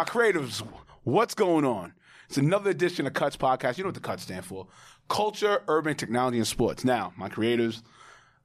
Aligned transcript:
My 0.00 0.06
creatives, 0.06 0.66
what's 1.04 1.34
going 1.34 1.66
on? 1.66 1.92
It's 2.26 2.38
another 2.38 2.70
edition 2.70 3.06
of 3.06 3.12
Cuts 3.12 3.36
Podcast. 3.36 3.76
You 3.76 3.84
know 3.84 3.88
what 3.88 3.94
the 3.96 4.00
Cuts 4.00 4.22
stand 4.22 4.46
for 4.46 4.66
culture, 5.10 5.62
urban 5.68 5.94
technology, 5.94 6.38
and 6.38 6.46
sports. 6.46 6.86
Now, 6.86 7.12
my 7.18 7.28
creatives, 7.28 7.82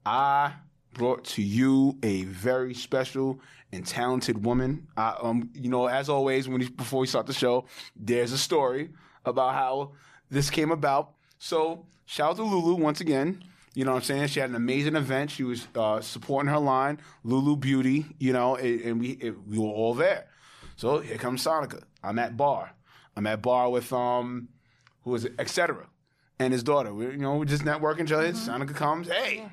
I 0.05 0.51
brought 0.91 1.23
to 1.23 1.41
you 1.41 1.97
a 2.03 2.25
very 2.25 2.73
special 2.73 3.39
and 3.71 3.87
talented 3.87 4.43
woman. 4.43 4.87
I, 4.97 5.15
um, 5.21 5.49
you 5.53 5.69
know, 5.69 5.87
as 5.87 6.09
always, 6.09 6.49
when 6.49 6.59
before 6.75 6.99
we 6.99 7.07
start 7.07 7.25
the 7.25 7.31
show, 7.31 7.67
there's 7.95 8.33
a 8.33 8.37
story 8.37 8.89
about 9.23 9.53
how 9.53 9.93
this 10.29 10.49
came 10.49 10.71
about. 10.71 11.13
So, 11.39 11.85
shout 12.05 12.31
out 12.31 12.35
to 12.35 12.43
Lulu 12.43 12.75
once 12.75 12.99
again. 12.99 13.41
You 13.75 13.85
know 13.85 13.91
what 13.91 13.99
I'm 13.99 14.03
saying? 14.03 14.27
She 14.27 14.41
had 14.41 14.49
an 14.49 14.57
amazing 14.57 14.97
event. 14.97 15.31
She 15.31 15.45
was 15.45 15.69
uh, 15.73 16.01
supporting 16.01 16.51
her 16.51 16.59
line, 16.59 16.99
Lulu 17.23 17.55
Beauty, 17.55 18.07
you 18.19 18.33
know, 18.33 18.57
and, 18.57 18.81
and 18.81 18.99
we 18.99 19.11
it, 19.21 19.35
we 19.47 19.57
were 19.57 19.69
all 19.69 19.93
there. 19.93 20.27
So 20.75 20.99
here 20.99 21.17
comes 21.17 21.43
Soneca. 21.43 21.83
I'm 22.03 22.19
at 22.19 22.35
bar. 22.35 22.71
I'm 23.15 23.25
at 23.27 23.41
bar 23.41 23.69
with 23.69 23.91
um, 23.93 24.49
who 25.03 25.15
is 25.15 25.25
it? 25.25 25.33
Etc. 25.39 25.87
And 26.39 26.51
his 26.51 26.63
daughter. 26.63 26.93
We, 26.93 27.05
you 27.05 27.17
know, 27.17 27.37
we're 27.37 27.45
just 27.45 27.63
networking. 27.63 28.03
Each 28.03 28.11
other. 28.11 28.31
Soneca 28.33 28.75
comes. 28.75 29.07
Hey, 29.07 29.47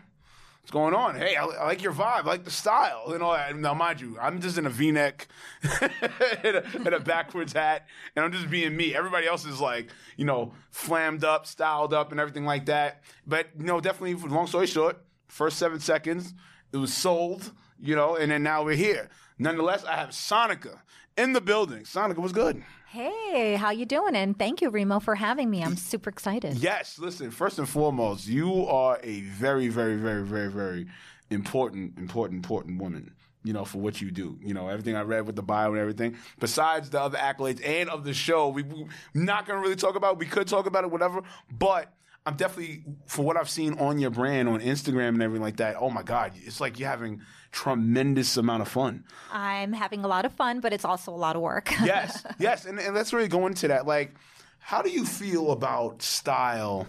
what's 0.60 0.72
going 0.72 0.94
on? 0.94 1.14
Hey, 1.14 1.36
I, 1.36 1.44
I 1.44 1.64
like 1.64 1.80
your 1.80 1.92
vibe. 1.92 2.24
I 2.24 2.26
like 2.26 2.44
the 2.44 2.50
style 2.50 3.12
and 3.12 3.22
all 3.22 3.34
that. 3.34 3.56
Now, 3.56 3.72
mind 3.72 4.00
you, 4.00 4.18
I'm 4.20 4.40
just 4.40 4.58
in 4.58 4.66
a 4.66 4.70
V-neck 4.70 5.28
and, 5.80 6.56
a, 6.56 6.64
and 6.74 6.88
a 6.88 7.00
backwards 7.00 7.52
hat, 7.52 7.86
and 8.16 8.24
I'm 8.24 8.32
just 8.32 8.50
being 8.50 8.76
me. 8.76 8.94
Everybody 8.94 9.28
else 9.28 9.44
is 9.44 9.60
like, 9.60 9.90
you 10.16 10.24
know, 10.24 10.52
flammed 10.72 11.22
up, 11.22 11.46
styled 11.46 11.94
up, 11.94 12.10
and 12.10 12.20
everything 12.20 12.44
like 12.44 12.66
that. 12.66 13.04
But 13.26 13.46
you 13.56 13.64
know, 13.64 13.80
definitely. 13.80 14.14
Long 14.28 14.48
story 14.48 14.66
short, 14.66 15.04
first 15.28 15.56
seven 15.56 15.78
seconds, 15.78 16.34
it 16.72 16.78
was 16.78 16.92
sold. 16.92 17.52
You 17.84 17.96
know, 17.96 18.14
and 18.14 18.30
then 18.30 18.44
now 18.44 18.62
we're 18.62 18.76
here. 18.76 19.08
Nonetheless, 19.42 19.84
I 19.84 19.96
have 19.96 20.10
Soneca 20.10 20.78
in 21.18 21.32
the 21.32 21.40
building. 21.40 21.82
Soneca 21.82 22.18
was 22.18 22.30
good. 22.30 22.62
Hey, 22.86 23.56
how 23.56 23.70
you 23.70 23.84
doing? 23.84 24.14
And 24.14 24.38
thank 24.38 24.60
you, 24.60 24.70
Remo, 24.70 25.00
for 25.00 25.16
having 25.16 25.50
me. 25.50 25.64
I'm 25.64 25.76
super 25.76 26.10
excited. 26.10 26.58
Yes, 26.58 26.96
listen, 26.96 27.32
first 27.32 27.58
and 27.58 27.68
foremost, 27.68 28.28
you 28.28 28.66
are 28.66 29.00
a 29.02 29.22
very, 29.22 29.66
very, 29.66 29.96
very, 29.96 30.22
very, 30.22 30.48
very 30.48 30.86
important, 31.30 31.98
important, 31.98 32.38
important 32.38 32.80
woman, 32.80 33.14
you 33.42 33.52
know, 33.52 33.64
for 33.64 33.78
what 33.78 34.00
you 34.00 34.12
do. 34.12 34.38
You 34.40 34.54
know, 34.54 34.68
everything 34.68 34.94
I 34.94 35.02
read 35.02 35.26
with 35.26 35.34
the 35.34 35.42
bio 35.42 35.72
and 35.72 35.78
everything. 35.78 36.16
Besides 36.38 36.90
the 36.90 37.00
other 37.00 37.18
accolades 37.18 37.66
and 37.66 37.90
of 37.90 38.04
the 38.04 38.14
show, 38.14 38.48
we, 38.48 38.62
we're 38.62 38.86
not 39.12 39.44
going 39.44 39.58
to 39.58 39.62
really 39.62 39.74
talk 39.74 39.96
about 39.96 40.12
it. 40.12 40.18
We 40.18 40.26
could 40.26 40.46
talk 40.46 40.66
about 40.66 40.84
it, 40.84 40.90
whatever. 40.92 41.22
But 41.50 41.92
I'm 42.24 42.36
definitely, 42.36 42.84
for 43.06 43.24
what 43.24 43.36
I've 43.36 43.50
seen 43.50 43.78
on 43.78 43.98
your 43.98 44.10
brand, 44.10 44.48
on 44.48 44.60
Instagram 44.60 45.08
and 45.08 45.22
everything 45.22 45.42
like 45.42 45.56
that, 45.56 45.76
oh 45.78 45.90
my 45.90 46.02
God, 46.02 46.32
it's 46.44 46.60
like 46.60 46.78
you're 46.78 46.88
having 46.88 47.20
tremendous 47.50 48.36
amount 48.36 48.62
of 48.62 48.68
fun. 48.68 49.04
I'm 49.32 49.72
having 49.72 50.04
a 50.04 50.08
lot 50.08 50.24
of 50.24 50.32
fun, 50.32 50.60
but 50.60 50.72
it's 50.72 50.84
also 50.84 51.12
a 51.12 51.16
lot 51.16 51.34
of 51.34 51.42
work. 51.42 51.70
yes, 51.84 52.24
yes, 52.38 52.64
and, 52.64 52.78
and 52.78 52.94
let's 52.94 53.12
really 53.12 53.28
go 53.28 53.46
into 53.46 53.68
that. 53.68 53.86
Like, 53.86 54.14
how 54.58 54.82
do 54.82 54.90
you 54.90 55.04
feel 55.04 55.50
about 55.50 56.00
style 56.02 56.86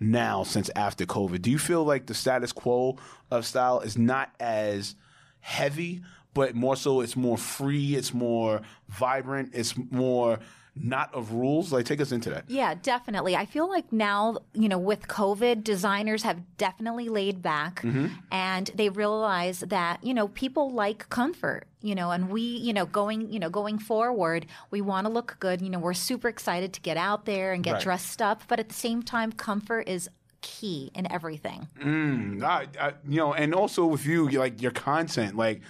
now 0.00 0.42
since 0.42 0.70
after 0.76 1.06
COVID? 1.06 1.40
Do 1.40 1.50
you 1.50 1.58
feel 1.58 1.84
like 1.84 2.06
the 2.06 2.14
status 2.14 2.52
quo 2.52 2.98
of 3.30 3.46
style 3.46 3.80
is 3.80 3.96
not 3.96 4.30
as 4.38 4.96
heavy, 5.40 6.02
but 6.34 6.54
more 6.54 6.76
so 6.76 7.00
it's 7.00 7.16
more 7.16 7.38
free, 7.38 7.94
it's 7.94 8.12
more 8.12 8.60
vibrant, 8.88 9.50
it's 9.54 9.74
more 9.90 10.40
not 10.76 11.14
of 11.14 11.32
rules? 11.32 11.72
Like, 11.72 11.86
take 11.86 12.00
us 12.00 12.10
into 12.12 12.30
that. 12.30 12.44
Yeah, 12.48 12.74
definitely. 12.74 13.36
I 13.36 13.46
feel 13.46 13.68
like 13.68 13.92
now, 13.92 14.38
you 14.54 14.68
know, 14.68 14.78
with 14.78 15.06
COVID, 15.06 15.62
designers 15.62 16.24
have 16.24 16.40
definitely 16.56 17.08
laid 17.08 17.42
back 17.42 17.82
Mm-hmm. 17.82 18.06
and 18.32 18.70
they 18.74 18.88
realize 18.88 19.60
that, 19.60 20.02
you 20.02 20.12
know, 20.14 20.28
people 20.28 20.72
like 20.72 21.08
comfort, 21.10 21.66
you 21.80 21.94
know, 21.94 22.10
and 22.10 22.28
we, 22.28 22.40
you 22.42 22.72
know, 22.72 22.86
going, 22.86 23.32
you 23.32 23.38
know, 23.38 23.50
going 23.50 23.78
forward, 23.78 24.46
we 24.70 24.80
want 24.80 25.06
to 25.06 25.12
look 25.12 25.36
good. 25.38 25.62
You 25.62 25.70
know, 25.70 25.78
we're 25.78 25.94
super 25.94 26.28
excited 26.28 26.72
to 26.72 26.80
get 26.80 26.96
out 26.96 27.24
there 27.24 27.52
and 27.52 27.62
get 27.62 27.74
Right. 27.74 27.82
dressed 27.82 28.20
up, 28.20 28.42
but 28.48 28.58
at 28.58 28.68
the 28.68 28.74
same 28.74 29.02
time, 29.02 29.30
comfort 29.32 29.88
is 29.88 30.08
key 30.40 30.90
in 30.94 31.10
everything. 31.10 31.68
I, 31.82 32.66
I, 32.80 32.92
you 33.08 33.16
know, 33.16 33.32
and 33.32 33.54
also 33.54 33.86
with 33.86 34.04
you, 34.04 34.28
you- 34.28 34.40
like 34.40 34.60
your 34.60 34.72
content, 34.72 35.36
like 35.36 35.62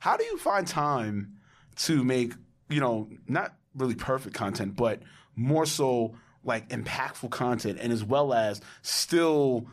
how 0.00 0.16
do 0.16 0.24
you 0.24 0.36
find 0.38 0.66
time 0.66 1.36
to 1.76 2.02
make, 2.04 2.34
you 2.68 2.80
know, 2.80 3.08
not 3.28 3.54
really 3.74 3.94
perfect 3.94 4.34
content, 4.34 4.76
but 4.76 5.00
more 5.36 5.66
so 5.66 6.14
like 6.44 6.68
impactful 6.70 7.30
content, 7.30 7.78
and 7.80 7.92
as 7.92 8.02
well 8.04 8.32
as 8.32 8.60
still 8.82 9.66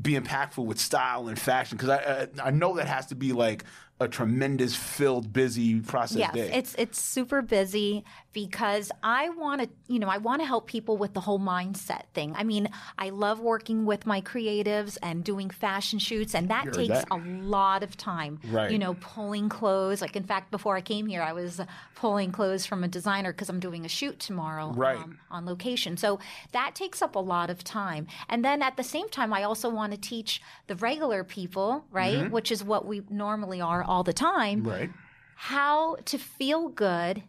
be 0.00 0.12
impactful 0.12 0.64
with 0.64 0.78
style 0.78 1.28
and 1.28 1.38
fashion? 1.38 1.76
Because 1.76 1.90
I, 1.90 2.28
I, 2.42 2.48
I 2.48 2.50
know 2.50 2.76
that 2.76 2.86
has 2.86 3.06
to 3.06 3.14
be 3.14 3.32
like 3.32 3.64
a 4.00 4.06
tremendous, 4.06 4.76
filled, 4.76 5.32
busy 5.32 5.80
process 5.80 6.18
Yes, 6.18 6.34
day. 6.34 6.50
it's 6.54 6.74
it's 6.76 7.00
super 7.00 7.42
busy 7.42 8.04
because 8.32 8.92
I 9.02 9.30
want 9.30 9.62
to, 9.62 9.68
you 9.88 9.98
know, 9.98 10.08
I 10.08 10.18
want 10.18 10.42
to 10.42 10.46
help 10.46 10.66
people 10.66 10.96
with 10.96 11.14
the 11.14 11.20
whole 11.20 11.38
mindset 11.40 12.02
thing. 12.14 12.34
I 12.36 12.44
mean, 12.44 12.68
I 12.98 13.10
love 13.10 13.40
working 13.40 13.86
with 13.86 14.06
my 14.06 14.20
creatives 14.20 14.98
and 15.02 15.24
doing 15.24 15.50
fashion 15.50 15.98
shoots, 15.98 16.34
and 16.34 16.48
that 16.50 16.72
takes 16.72 16.88
that. 16.88 17.08
a 17.10 17.16
lot 17.16 17.82
of 17.82 17.96
time. 17.96 18.38
Right. 18.50 18.70
You 18.70 18.78
know, 18.78 18.94
pulling 19.00 19.48
clothes. 19.48 20.00
Like, 20.02 20.14
in 20.14 20.24
fact, 20.24 20.50
before 20.50 20.76
I 20.76 20.80
came 20.82 21.06
here, 21.06 21.22
I 21.22 21.32
was 21.32 21.60
pulling 21.94 22.30
clothes 22.30 22.66
from 22.66 22.84
a 22.84 22.88
designer 22.88 23.32
because 23.32 23.48
I'm 23.48 23.60
doing 23.60 23.84
a 23.84 23.88
shoot 23.88 24.18
tomorrow 24.20 24.72
Right. 24.72 24.98
um, 24.98 25.18
on 25.30 25.46
location. 25.46 25.96
So 25.96 26.20
that 26.52 26.74
takes 26.74 27.02
up 27.02 27.16
a 27.16 27.20
lot 27.20 27.50
of 27.50 27.64
time. 27.64 28.06
And 28.28 28.44
then 28.44 28.62
at 28.62 28.76
the 28.76 28.84
same 28.84 29.08
time, 29.08 29.32
I 29.32 29.42
also 29.42 29.68
want 29.68 29.92
to 29.92 29.98
teach 29.98 30.42
the 30.66 30.76
regular 30.76 31.24
people, 31.24 31.84
right, 31.90 32.30
which 32.30 32.52
is 32.52 32.62
what 32.62 32.86
we 32.86 33.02
normally 33.10 33.60
are 33.60 33.82
all 33.82 34.04
the 34.04 34.12
time 34.12 34.64
right. 34.64 34.90
how 35.34 35.96
to 36.04 36.18
feel 36.18 36.68
good 36.68 37.22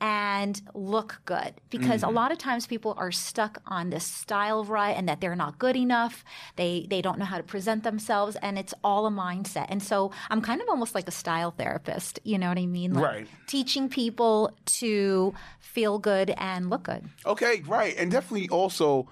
and 0.00 0.60
look 0.74 1.20
good. 1.24 1.54
Because 1.68 2.02
a 2.02 2.06
mm-hmm. 2.06 2.16
lot 2.16 2.32
of 2.32 2.38
times 2.38 2.66
people 2.66 2.94
are 2.96 3.12
stuck 3.12 3.62
on 3.66 3.90
this 3.90 4.04
style 4.04 4.64
rut 4.64 4.96
and 4.96 5.08
that 5.08 5.20
they're 5.20 5.36
not 5.36 5.58
good 5.58 5.76
enough. 5.76 6.24
They 6.56 6.86
they 6.88 7.02
don't 7.02 7.18
know 7.18 7.24
how 7.24 7.36
to 7.36 7.42
present 7.42 7.84
themselves 7.84 8.36
and 8.36 8.58
it's 8.58 8.74
all 8.82 9.06
a 9.06 9.10
mindset. 9.10 9.66
And 9.68 9.82
so 9.82 10.10
i'm 10.30 10.40
kind 10.40 10.60
of 10.60 10.68
almost 10.68 10.94
like 10.94 11.06
a 11.08 11.10
style 11.10 11.50
therapist 11.50 12.20
you 12.24 12.38
know 12.38 12.48
what 12.48 12.58
i 12.58 12.66
mean? 12.66 12.94
Like 12.94 13.04
Right. 13.04 13.28
teaching 13.46 13.88
people 13.88 14.56
to 14.66 15.34
feel 15.58 15.98
good 15.98 16.30
and 16.36 16.70
look 16.70 16.84
good. 16.84 17.08
Okay, 17.26 17.62
right, 17.66 17.94
and 17.96 18.10
definitely 18.10 18.48
also 18.48 19.08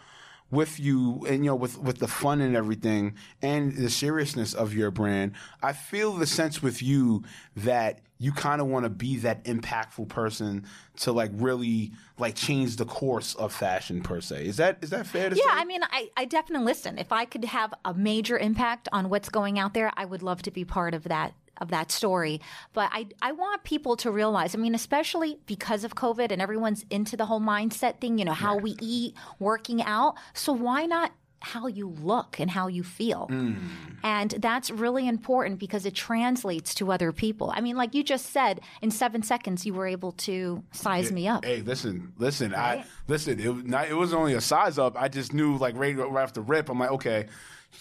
with 0.51 0.81
you 0.81 1.27
and 1.29 1.45
you 1.45 1.51
know 1.51 1.55
with 1.55 1.79
with 1.79 1.99
the 1.99 2.09
fun 2.09 2.41
and 2.41 2.57
everything 2.57 3.15
and 3.43 3.77
the 3.77 3.91
seriousness 3.91 4.55
of 4.55 4.75
your 4.75 4.91
brand, 4.91 5.33
I 5.63 5.73
feel 5.73 6.13
the 6.13 6.27
sense 6.27 6.63
with 6.63 6.83
you 6.83 7.23
that 7.57 8.01
you 8.19 8.33
kind 8.33 8.61
of 8.61 8.67
want 8.67 8.85
to 8.85 8.91
be 8.91 9.17
that 9.19 9.45
impactful 9.45 10.09
person 10.09 10.65
to 10.97 11.13
like 11.13 11.31
really 11.35 11.93
like 12.19 12.35
change 12.35 12.77
the 12.77 12.85
course 12.85 13.35
of 13.37 13.53
fashion 13.53 14.03
per 14.03 14.21
se. 14.21 14.47
Is 14.47 14.57
that 14.57 14.79
is 14.83 14.91
that 14.91 15.07
fair 15.07 15.31
to 15.31 15.37
Yeah, 15.37 15.43
say? 15.43 15.49
Yeah, 15.49 15.61
I 15.61 15.65
mean, 15.65 15.81
I, 15.85 16.11
I 16.17 16.25
definitely 16.25 16.67
listen. 16.67 16.99
If 16.99 17.13
I 17.13 17.25
could 17.25 17.45
have 17.45 17.73
a 17.85 17.95
major 17.95 18.37
impact 18.37 18.89
on 18.93 19.09
what's 19.09 19.29
going 19.29 19.59
out 19.59 19.75
there, 19.75 19.93
I 19.97 20.05
would 20.05 20.23
love 20.23 20.43
to 20.43 20.51
be 20.51 20.65
part 20.65 20.95
of 20.95 21.05
that 21.05 21.35
of 21.61 21.69
that 21.71 21.91
story. 21.91 22.41
But 22.73 22.91
I 22.93 23.07
I 23.23 23.33
want 23.33 23.65
people 23.65 23.97
to 23.97 24.11
realize, 24.11 24.55
I 24.55 24.59
mean, 24.59 24.75
especially 24.75 25.39
because 25.47 25.85
of 25.85 25.95
COVID 25.95 26.33
and 26.33 26.43
everyone's 26.43 26.85
into 26.91 27.17
the 27.17 27.27
whole 27.27 27.41
mindset 27.41 28.01
thing, 28.01 28.19
you 28.19 28.25
know, 28.25 28.33
how 28.33 28.57
we 28.57 28.77
eat, 28.81 29.15
working 29.39 29.83
out. 29.83 30.17
So 30.35 30.53
why 30.53 30.87
not 30.87 31.13
how 31.41 31.67
you 31.67 31.89
look 31.89 32.41
and 32.41 32.51
how 32.51 32.67
you 32.67 32.83
feel. 32.83 33.29
Mm. 33.31 33.57
And 34.03 34.31
that's 34.33 34.71
really 34.71 35.07
important 35.07 35.59
because 35.59 35.87
it 35.87 35.95
translates 35.95 36.75
to 36.75 36.91
other 36.91 37.13
people. 37.13 37.53
I 37.55 37.61
mean, 37.61 37.77
like 37.77 37.95
you 37.95 38.03
just 38.03 38.27
said, 38.33 38.61
in 38.83 38.91
seven 38.91 39.23
seconds, 39.23 39.65
you 39.65 39.75
were 39.75 39.87
able 39.87 40.13
to 40.13 40.63
size 40.73 41.13
me 41.13 41.29
up. 41.29 41.45
Hey, 41.45 41.61
listen, 41.61 42.13
listen. 42.19 42.55
I 42.55 42.85
listen. 43.07 43.39
It 43.39 43.49
was 43.49 43.65
not, 43.65 43.89
it 43.89 43.95
was 43.95 44.13
only 44.13 44.35
a 44.35 44.41
size 44.41 44.79
up. 44.79 45.01
I 45.01 45.09
just 45.09 45.33
knew 45.33 45.57
like 45.57 45.77
right, 45.77 45.97
right 45.97 46.23
off 46.23 46.33
the 46.33 46.41
rip. 46.41 46.69
I'm 46.69 46.79
like, 46.79 46.91
okay, 46.93 47.27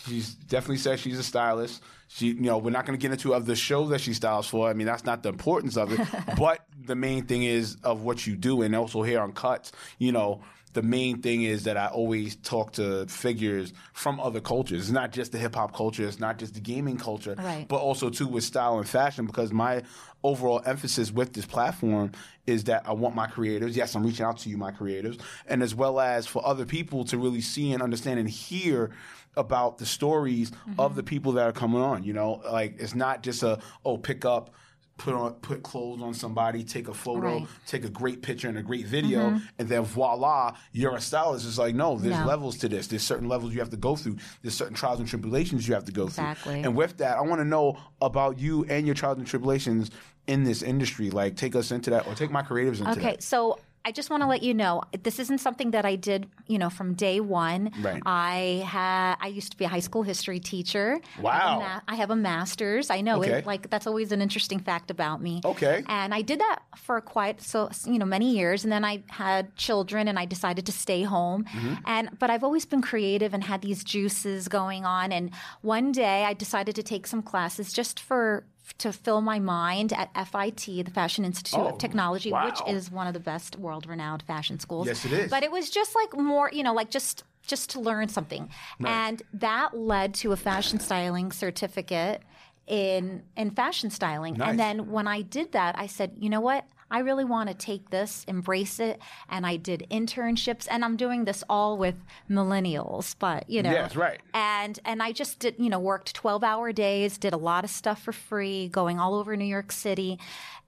she's 0.06 0.34
definitely 0.34 0.78
says 0.78 1.00
she's 1.00 1.20
a 1.20 1.24
stylist. 1.24 1.81
She, 2.10 2.28
you 2.28 2.42
know, 2.42 2.58
we're 2.58 2.72
not 2.72 2.86
going 2.86 2.98
to 2.98 3.02
get 3.02 3.12
into 3.12 3.34
of 3.34 3.46
the 3.46 3.56
show 3.56 3.88
that 3.88 4.00
she 4.00 4.14
styles 4.14 4.48
for. 4.48 4.70
I 4.70 4.74
mean, 4.74 4.88
that's 4.88 5.04
not 5.04 5.24
the 5.24 5.30
importance 5.30 5.76
of 5.76 5.92
it. 5.92 6.08
but 6.38 6.66
the 6.86 6.96
main 6.96 7.26
thing 7.26 7.44
is 7.44 7.78
of 7.84 8.02
what 8.02 8.26
you 8.26 8.36
do, 8.36 8.62
and 8.62 8.76
also 8.76 9.02
here 9.02 9.20
on 9.20 9.34
Cuts, 9.34 9.72
you 9.98 10.12
know. 10.12 10.42
The 10.78 10.84
main 10.84 11.24
thing 11.24 11.42
is 11.42 11.64
that 11.64 11.76
I 11.76 11.88
always 11.88 12.36
talk 12.36 12.74
to 12.74 13.08
figures 13.08 13.74
from 13.94 14.20
other 14.20 14.40
cultures. 14.40 14.82
It's 14.82 14.92
not 14.92 15.12
just 15.12 15.32
the 15.32 15.40
hip 15.40 15.56
hop 15.56 15.74
culture. 15.74 16.08
It's 16.08 16.20
not 16.20 16.38
just 16.38 16.54
the 16.54 16.60
gaming 16.60 16.98
culture, 16.98 17.34
Right. 17.36 17.68
but 17.68 17.78
also 17.78 18.12
too 18.12 18.28
with 18.28 18.44
style 18.44 18.78
and 18.78 18.88
fashion 18.88 19.26
because 19.26 19.52
my 19.52 19.82
overall 20.24 20.62
emphasis 20.68 21.12
with 21.12 21.34
this 21.34 21.48
platform 21.48 22.12
is 22.46 22.66
that 22.66 22.84
I 22.88 22.94
want 22.94 23.16
my 23.16 23.26
creators, 23.26 23.76
yes, 23.76 23.96
I'm 23.96 24.06
reaching 24.06 24.24
out 24.24 24.38
to 24.40 24.50
you, 24.50 24.58
my 24.58 24.70
creators, 24.70 25.18
and 25.48 25.64
as 25.64 25.74
well 25.74 26.00
as 26.00 26.28
for 26.28 26.46
other 26.46 26.64
people 26.64 27.06
to 27.06 27.18
really 27.18 27.42
see 27.42 27.72
and 27.72 27.82
understand 27.82 28.20
and 28.20 28.30
hear 28.30 28.92
about 29.36 29.80
the 29.80 29.86
stories 29.88 30.52
of 30.78 30.92
mm-hmm. 30.92 30.96
the 30.96 31.04
people 31.04 31.32
that 31.32 31.48
are 31.48 31.54
coming 31.54 31.82
on. 31.82 32.04
You 32.04 32.14
know, 32.14 32.40
like 32.52 32.80
it's 32.80 32.94
not 32.94 33.24
just 33.24 33.42
a 33.42 33.58
oh 33.84 33.98
pick 33.98 34.26
up 34.26 34.52
put 34.98 35.14
on 35.14 35.34
put 35.36 35.62
clothes 35.64 36.02
on 36.02 36.14
somebody, 36.14 36.64
take 36.64 36.88
a 36.88 36.94
photo, 36.94 37.20
Right. 37.28 37.42
Mm-hmm. 37.44 37.54
take 37.68 37.86
a 37.86 37.90
great 37.90 38.22
picture 38.22 38.50
and 38.50 38.58
a 38.58 38.64
great 38.64 38.86
video, 38.88 39.40
and 39.60 39.70
then 39.70 39.84
voila, 39.84 40.56
you're 40.72 40.96
a 40.96 41.02
stylist. 41.02 41.48
It's 41.48 41.58
like 41.58 41.76
no, 41.76 41.98
there's 41.98 42.18
No. 42.20 42.26
levels 42.26 42.58
to 42.60 42.68
this. 42.70 42.88
There's 42.88 43.04
certain 43.04 43.28
levels 43.30 43.54
you 43.54 43.60
have 43.60 43.70
to 43.70 43.78
go 43.78 43.96
through. 43.96 44.18
There's 44.42 44.56
certain 44.56 44.76
trials 44.76 45.00
and 45.00 45.08
tribulations 45.08 45.68
you 45.68 45.74
have 45.76 45.86
to 45.86 45.92
go 45.92 46.06
Exactly. 46.06 46.56
through. 46.56 46.64
And 46.64 46.76
with 46.76 46.98
that, 46.98 47.18
I 47.18 47.22
want 47.22 47.40
to 47.42 47.46
know 47.46 47.78
about 48.02 48.40
you 48.40 48.66
and 48.66 48.86
your 48.86 48.96
trials 48.96 49.18
and 49.20 49.28
tribulations 49.28 49.92
in 50.26 50.44
this 50.44 50.62
industry. 50.62 51.10
Like, 51.10 51.36
take 51.36 51.56
us 51.56 51.72
into 51.72 51.90
that, 51.92 52.08
or 52.08 52.16
take 52.16 52.32
my 52.32 52.42
creatives 52.42 52.80
into 52.80 52.92
Okay, 52.92 53.02
that. 53.12 53.24
so 53.24 53.60
I 53.88 53.92
just 53.92 54.10
want 54.10 54.22
to 54.24 54.28
let 54.28 54.44
you 54.44 54.54
know 54.54 54.74
this 55.07 55.18
isn't 55.24 55.38
something 55.38 55.72
that 55.72 55.86
I 55.86 55.95
did, 55.95 56.22
you 56.54 56.57
know, 56.62 56.69
from 56.69 56.94
day 56.94 57.18
one. 57.22 57.72
Right. 57.81 58.01
I 58.06 58.36
had 58.68 59.16
I 59.22 59.28
used 59.28 59.51
to 59.54 59.57
be 59.57 59.63
a 59.69 59.69
high 59.75 59.80
school 59.89 60.04
history 60.04 60.39
teacher. 60.42 60.88
I 61.00 61.00
have 61.00 61.19
a 61.19 61.24
Wow. 61.24 61.60
ma- 61.60 61.81
I 61.88 61.95
have 62.01 62.12
a 62.12 62.16
master's. 62.31 62.89
I 62.89 63.00
know 63.07 63.18
Okay. 63.19 63.31
it. 63.39 63.45
Like 63.45 63.69
that's 63.69 63.88
always 63.88 64.12
an 64.12 64.22
interesting 64.22 64.60
fact 64.60 64.92
about 64.92 65.22
me. 65.28 65.36
Okay. 65.54 65.78
And 65.88 66.13
I 66.13 66.22
did 66.22 66.39
that 66.45 66.60
for 66.86 67.00
quite 67.00 67.42
so 67.42 67.69
you 67.94 67.98
know 68.01 68.06
many 68.18 68.30
years, 68.39 68.60
and 68.66 68.72
then 68.75 68.84
I 68.84 69.04
had 69.24 69.56
children, 69.56 70.10
and 70.10 70.18
I 70.19 70.25
decided 70.25 70.66
to 70.66 70.74
stay 70.86 71.04
home. 71.04 71.45
Mm-hmm. 71.45 71.74
And 71.94 72.04
but 72.22 72.30
I've 72.30 72.44
always 72.44 72.66
been 72.66 72.81
creative 72.81 73.31
and 73.33 73.42
had 73.51 73.62
these 73.62 73.86
juices 73.86 74.50
going 74.50 74.83
on. 74.86 75.12
And 75.18 75.31
one 75.62 75.88
day 75.94 76.25
I 76.25 76.33
decided 76.33 76.75
to 76.75 76.83
take 76.83 77.07
some 77.07 77.22
classes 77.22 77.72
just 77.72 77.95
for 78.01 78.44
to 78.80 78.92
fill 78.94 79.22
my 79.22 79.40
mind 79.40 79.94
at 79.94 80.10
FIT, 80.14 80.66
the 80.66 80.92
Fashion 80.92 81.25
Institute 81.25 81.60
Oh, 81.60 81.68
of 81.68 81.78
Technology, 81.78 82.31
which 82.31 82.60
is 82.68 82.92
one 82.92 83.08
of 83.08 83.14
the 83.14 83.19
best 83.19 83.58
world-renowned 83.58 84.24
fashion 84.24 84.60
schools. 84.60 84.88
Yes, 84.88 85.06
it 85.06 85.14
is. 85.14 85.30
But 85.30 85.44
it 85.44 85.52
was 85.52 85.69
just 85.69 85.96
like 85.96 86.16
more, 86.16 86.50
you 86.52 86.64
know, 86.64 86.74
like 86.74 86.90
just 86.90 87.24
just 87.46 87.69
to 87.72 87.80
learn 87.80 88.10
something, 88.10 88.50
and 88.86 89.22
that 89.34 89.78
led 89.78 90.14
to 90.16 90.34
a 90.34 90.36
fashion 90.36 90.80
styling 90.80 91.31
certificate 91.31 92.22
in 92.68 93.24
in 93.38 93.52
fashion 93.52 93.90
styling. 93.90 94.36
Nice. 94.36 94.50
And 94.50 94.60
then 94.60 94.92
when 94.92 95.08
I 95.08 95.22
did 95.22 95.54
that, 95.54 95.78
I 95.78 95.88
said, 95.88 96.12
you 96.19 96.30
know 96.30 96.42
what? 96.42 96.66
I 96.89 97.00
really 97.00 97.25
want 97.25 97.50
to 97.50 97.56
take 97.56 97.89
this, 97.89 98.24
embrace 98.28 98.80
it, 98.80 99.00
and 99.30 99.45
I 99.45 99.57
did 99.57 99.86
internships, 99.92 100.68
and 100.69 100.84
I'm 100.86 100.95
doing 100.98 101.25
this 101.25 101.44
all 101.50 101.78
with 101.78 101.95
millennials, 102.30 103.16
but 103.19 103.50
you 103.50 103.62
know, 103.63 103.72
Yes, 103.72 103.95
right. 103.95 104.19
and 104.34 104.80
and 104.86 105.04
I 105.04 105.12
just 105.12 105.39
did, 105.39 105.56
you 105.57 105.69
know, 105.69 105.80
worked 105.80 106.13
12 106.16 106.44
hour 106.44 106.72
days, 106.72 107.18
did 107.18 107.34
a 107.34 107.38
lot 107.38 107.63
of 107.63 107.69
stuff 107.69 108.01
for 108.04 108.12
free, 108.12 108.68
going 108.69 109.00
all 109.00 109.16
over 109.16 109.36
New 109.36 109.45
York 109.45 109.72
City. 109.72 110.19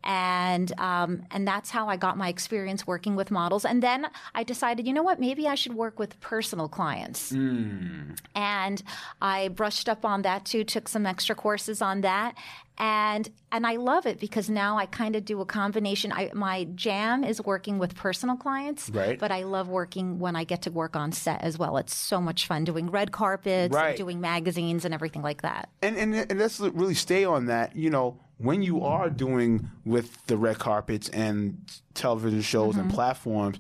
And 0.02 0.72
um, 0.80 1.24
and 1.30 1.46
that's 1.46 1.72
how 1.72 1.90
I 1.90 1.98
got 1.98 2.18
my 2.18 2.30
experience 2.30 2.88
working 2.88 3.18
with 3.18 3.32
models. 3.32 3.66
And 3.66 3.84
then 3.84 4.08
I 4.34 4.44
decided, 4.46 4.88
you 4.88 4.94
know 4.94 5.04
what, 5.04 5.20
maybe 5.20 5.46
I 5.46 5.56
should 5.56 5.74
work 5.74 6.00
with 6.00 6.18
personal 6.22 6.70
clients. 6.70 7.34
And 7.34 8.82
I 9.22 9.50
brushed 9.50 9.90
up 9.90 10.06
on 10.06 10.22
that 10.22 10.46
too, 10.46 10.64
took 10.64 10.88
some 10.88 11.06
extra 11.06 11.36
courses 11.36 11.82
on 11.82 12.00
that. 12.02 12.36
And 12.80 13.30
and 13.52 13.68
I 13.68 13.76
love 13.76 14.06
it 14.06 14.20
because 14.20 14.50
now 14.50 14.78
I 14.78 14.86
kind 14.86 15.16
of 15.16 15.26
do 15.26 15.42
a 15.42 15.46
combination. 15.46 16.12
I, 16.14 16.32
my 16.34 16.66
jam 16.76 17.24
is 17.24 17.42
working 17.42 17.78
with 17.78 17.94
personal 17.96 18.38
clients, 18.38 18.90
Right. 18.90 19.20
but 19.20 19.32
I 19.32 19.44
love 19.44 19.68
working 19.68 20.20
when 20.20 20.36
I 20.36 20.44
get 20.46 20.62
to 20.62 20.72
work 20.72 20.96
on 20.96 21.12
set 21.12 21.42
as 21.42 21.58
well. 21.58 21.78
It's 21.78 21.94
so 21.96 22.22
much 22.22 22.48
fun 22.48 22.64
doing 22.64 22.90
red 22.90 23.12
carpets, 23.12 23.74
Right. 23.74 23.90
and 23.90 23.98
doing 23.98 24.22
magazines, 24.22 24.86
and 24.86 24.94
everything 24.94 25.22
like 25.24 25.42
that. 25.42 25.70
and, 25.82 25.98
and 25.98 26.16
and 26.16 26.40
let's 26.40 26.60
really 26.60 26.94
stay 26.96 27.26
on 27.26 27.48
that. 27.48 27.76
You 27.76 27.90
know, 27.90 28.18
when 28.38 28.62
you 28.62 28.84
are 28.86 29.10
doing 29.10 29.70
with 29.84 30.26
the 30.28 30.38
red 30.38 30.60
carpets 30.60 31.10
and 31.10 31.58
television 31.96 32.42
shows 32.42 32.76
Mm-hmm. 32.76 32.82
and 32.82 32.94
platforms, 32.94 33.58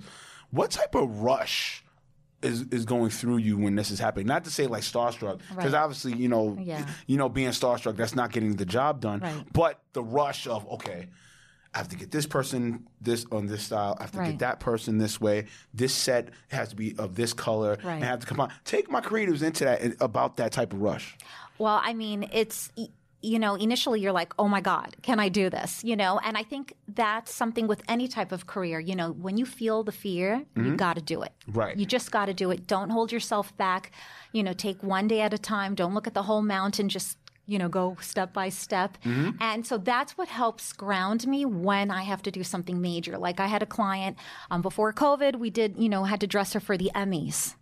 what 0.51 0.71
type 0.71 0.95
of 0.95 1.19
rush 1.21 1.83
is 2.41 2.61
is 2.71 2.85
going 2.85 3.09
through 3.09 3.37
you 3.37 3.57
when 3.57 3.75
this 3.75 3.91
is 3.91 3.99
happening? 3.99 4.27
Not 4.27 4.43
to 4.45 4.51
say 4.51 4.67
like 4.67 4.83
starstruck, 4.83 5.39
because 5.49 5.73
Right. 5.73 5.81
obviously 5.83 6.13
you 6.15 6.27
know, 6.29 6.57
Yeah. 6.59 6.85
you 7.07 7.17
know, 7.17 7.29
being 7.29 7.49
starstruck 7.49 7.95
that's 7.95 8.15
not 8.15 8.31
getting 8.31 8.55
the 8.55 8.65
job 8.65 9.01
done. 9.01 9.19
Right. 9.19 9.45
But 9.53 9.79
the 9.93 10.03
rush 10.03 10.47
of 10.47 10.67
okay. 10.73 11.07
I 11.71 11.77
have 11.77 11.89
to 11.89 11.95
get 11.95 12.09
this 12.09 12.25
person 12.25 12.87
this 12.99 13.25
on 13.31 13.45
this 13.45 13.61
style. 13.63 13.95
I 13.99 14.03
have 14.03 14.11
to 14.13 14.23
get 14.23 14.39
that 14.39 14.59
person 14.59 14.97
this 14.97 15.21
way. 15.21 15.45
This 15.71 15.93
set 15.93 16.29
has 16.47 16.69
to 16.69 16.75
be 16.75 16.95
of 16.97 17.13
this 17.13 17.31
color. 17.31 17.77
Right. 17.83 17.95
And 17.95 18.03
I 18.03 18.07
have 18.07 18.21
to 18.21 18.25
come 18.25 18.39
on. 18.39 18.51
Take 18.65 18.89
my 18.89 19.01
creatives 19.01 19.43
into 19.43 19.65
that 19.65 19.95
about 20.01 20.37
that 20.37 20.51
type 20.51 20.73
of 20.73 20.81
rush. 20.81 21.15
Well, 21.59 21.79
I 21.83 21.93
mean, 21.93 22.27
it's 22.31 22.71
you 23.21 23.39
know, 23.39 23.55
initially 23.55 23.99
you're 23.99 24.11
like, 24.11 24.33
"Oh 24.39 24.47
my 24.47 24.61
god, 24.61 24.95
can 25.01 25.19
I 25.19 25.29
do 25.29 25.49
this?" 25.49 25.83
You 25.83 25.95
know, 25.95 26.19
and 26.23 26.37
I 26.37 26.43
think 26.43 26.73
that's 26.87 27.33
something 27.33 27.67
with 27.67 27.81
any 27.87 28.07
type 28.07 28.31
of 28.31 28.47
career, 28.47 28.79
you 28.79 28.95
know, 28.95 29.11
when 29.11 29.37
you 29.37 29.45
feel 29.45 29.83
the 29.83 29.91
fear, 29.91 30.45
you 30.55 30.75
got 30.75 30.95
to 30.95 31.01
do 31.01 31.21
it. 31.21 31.33
Mm-hmm. 31.41 31.59
Right. 31.59 31.77
You 31.77 31.85
just 31.85 32.11
got 32.11 32.25
to 32.25 32.33
do 32.33 32.51
it. 32.51 32.67
Don't 32.67 32.89
hold 32.89 33.11
yourself 33.11 33.55
back. 33.57 33.91
You 34.31 34.43
know, 34.43 34.53
take 34.53 34.83
one 34.83 35.07
day 35.07 35.21
at 35.21 35.33
a 35.33 35.37
time. 35.37 35.75
Don't 35.75 35.93
look 35.93 36.07
at 36.07 36.13
the 36.13 36.23
whole 36.23 36.41
mountain. 36.41 36.89
Just 36.89 37.17
you 37.49 37.57
know, 37.57 37.67
go 37.67 37.97
step 37.99 38.31
by 38.31 38.47
step. 38.49 38.97
Mm-hmm. 39.03 39.31
And 39.41 39.65
so 39.65 39.79
that's 39.79 40.15
what 40.17 40.27
helps 40.27 40.71
ground 40.71 41.25
me 41.25 41.45
when 41.45 41.89
I 41.89 42.03
have 42.03 42.21
to 42.21 42.31
do 42.31 42.43
something 42.43 42.79
major. 42.79 43.17
Like 43.17 43.39
I 43.39 43.47
had 43.47 43.63
a 43.63 43.65
client 43.65 44.17
um, 44.51 44.61
before 44.61 44.93
COVID, 44.93 45.37
we 45.37 45.49
did, 45.49 45.75
you 45.75 45.89
know, 45.89 46.03
had 46.03 46.21
to 46.21 46.27
dress 46.27 46.53
her 46.53 46.59
for 46.59 46.77
the 46.77 46.91
Emmys, 46.93 47.55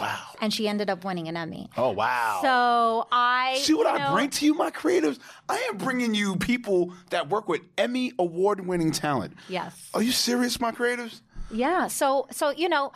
Wow. 0.00 0.18
and 0.40 0.52
she 0.52 0.66
ended 0.66 0.88
up 0.88 1.04
winning 1.04 1.28
an 1.28 1.36
Emmy. 1.36 1.68
Oh 1.76 1.90
wow. 1.90 2.38
So 2.42 3.06
I 3.12 3.58
See 3.62 3.74
what 3.74 3.86
you 3.92 4.04
I 4.04 4.12
bring 4.12 4.30
to 4.30 4.46
you, 4.46 4.54
my 4.54 4.70
creatives? 4.70 5.18
I 5.48 5.56
am 5.70 5.76
bringing 5.76 6.14
you 6.14 6.36
people 6.36 6.92
that 7.10 7.28
work 7.28 7.48
with 7.48 7.60
Emmy 7.76 8.12
award 8.18 8.66
winning 8.66 8.92
talent. 8.92 9.34
Yes. 9.48 9.90
Are 9.94 10.02
you 10.02 10.12
serious, 10.12 10.60
my 10.60 10.72
creatives? 10.72 11.20
Yeah. 11.50 11.88
So 11.88 12.26
so 12.30 12.50
you 12.50 12.68
know, 12.68 12.92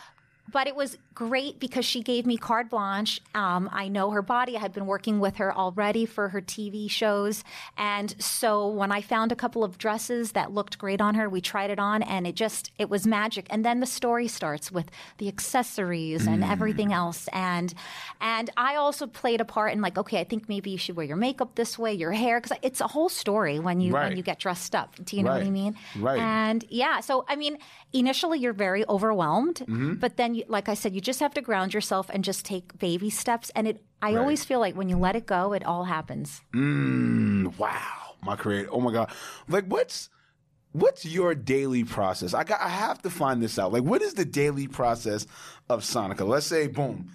but 0.52 0.66
it 0.66 0.76
was 0.76 0.96
great 1.14 1.61
because 1.61 1.84
she 1.84 2.02
gave 2.02 2.26
me 2.26 2.37
carte 2.37 2.69
blanche. 2.70 3.20
Um, 3.34 3.70
I 3.72 3.88
know 3.88 4.11
her 4.11 4.22
body. 4.22 4.56
I 4.56 4.61
had 4.61 4.72
been 4.72 4.87
working 4.87 5.20
with 5.20 5.37
her 5.37 5.55
already 5.55 6.06
for 6.06 6.28
her 6.31 6.40
TV 6.40 6.90
shows, 6.90 7.44
and 7.78 8.14
so 8.22 8.69
when 8.69 8.90
I 8.90 9.00
found 9.00 9.31
a 9.31 9.37
couple 9.37 9.62
of 9.64 9.78
dresses 9.78 10.32
that 10.32 10.52
looked 10.52 10.78
great 10.78 11.00
on 11.00 11.14
her, 11.14 11.28
we 11.28 11.40
tried 11.40 11.70
it 11.70 11.78
on, 11.78 12.02
and 12.02 12.26
it 12.26 12.34
just 12.34 12.72
it 12.78 12.90
was 12.90 13.06
magic. 13.06 13.46
And 13.50 13.64
then 13.64 13.81
the 13.81 13.87
story 13.87 14.26
starts 14.28 14.72
with 14.72 14.90
the 15.19 15.28
accessories 15.28 16.26
and 16.26 16.43
everything 16.43 16.93
else, 16.93 17.28
and 17.32 17.72
and 18.20 18.50
I 18.56 18.76
also 18.76 19.06
played 19.06 19.40
a 19.40 19.44
part 19.44 19.72
in 19.72 19.81
like, 19.81 19.96
okay, 19.99 20.19
I 20.20 20.25
think 20.25 20.49
maybe 20.49 20.70
you 20.70 20.78
should 20.78 20.96
wear 20.96 21.06
your 21.06 21.16
makeup 21.16 21.55
this 21.55 21.78
way, 21.78 21.93
your 21.94 22.12
hair, 22.12 22.40
because 22.40 22.56
it's 22.62 22.81
a 22.81 22.87
whole 22.88 23.08
story 23.08 23.58
when 23.61 23.81
you 23.81 23.93
Right. 23.93 24.08
when 24.08 24.16
you 24.16 24.22
get 24.22 24.38
dressed 24.40 24.75
up. 24.75 24.96
Do 25.05 25.16
you 25.16 25.22
know 25.22 25.31
what 25.32 25.43
I 25.43 25.50
mean? 25.50 25.76
Right. 25.99 26.19
And 26.19 26.64
yeah, 26.70 27.00
so 27.00 27.25
I 27.28 27.37
mean, 27.37 27.58
initially 27.93 28.38
you're 28.40 28.52
very 28.52 28.84
overwhelmed, 28.88 29.56
Mm-hmm. 29.64 29.94
but 29.94 30.16
then, 30.16 30.34
you, 30.34 30.44
like 30.49 30.69
I 30.69 30.75
said, 30.75 30.94
you 30.94 31.00
just 31.04 31.20
have 31.20 31.34
to 31.34 31.40
ground 31.40 31.74
yourself 31.74 32.10
and 32.12 32.24
just 32.24 32.44
take 32.44 32.78
baby 32.78 33.10
steps. 33.10 33.50
And 33.54 33.68
it, 33.68 33.84
I 34.02 34.16
always 34.16 34.44
feel 34.44 34.60
like 34.60 34.74
when 34.74 34.88
you 34.88 34.96
let 34.96 35.16
it 35.16 35.26
go, 35.26 35.52
it 35.52 35.64
all 35.64 35.84
happens. 35.84 36.40
Mm, 36.54 37.56
wow, 37.58 38.16
my 38.22 38.36
creator. 38.36 38.68
Oh 38.72 38.80
my 38.80 38.92
god. 38.92 39.10
Like 39.48 39.66
what's 39.66 40.08
what's 40.72 41.04
your 41.04 41.34
daily 41.34 41.84
process? 41.84 42.34
I 42.34 42.44
got 42.44 42.61
I 42.61 42.68
have 42.68 43.00
to 43.02 43.11
find 43.11 43.42
this 43.42 43.58
out. 43.58 43.73
Like 43.73 43.84
what 43.84 44.02
is 44.02 44.14
the 44.14 44.25
daily 44.25 44.66
process 44.66 45.26
of 45.68 45.82
Soneca? 45.82 46.26
Let's 46.26 46.46
say 46.46 46.66
boom, 46.66 47.11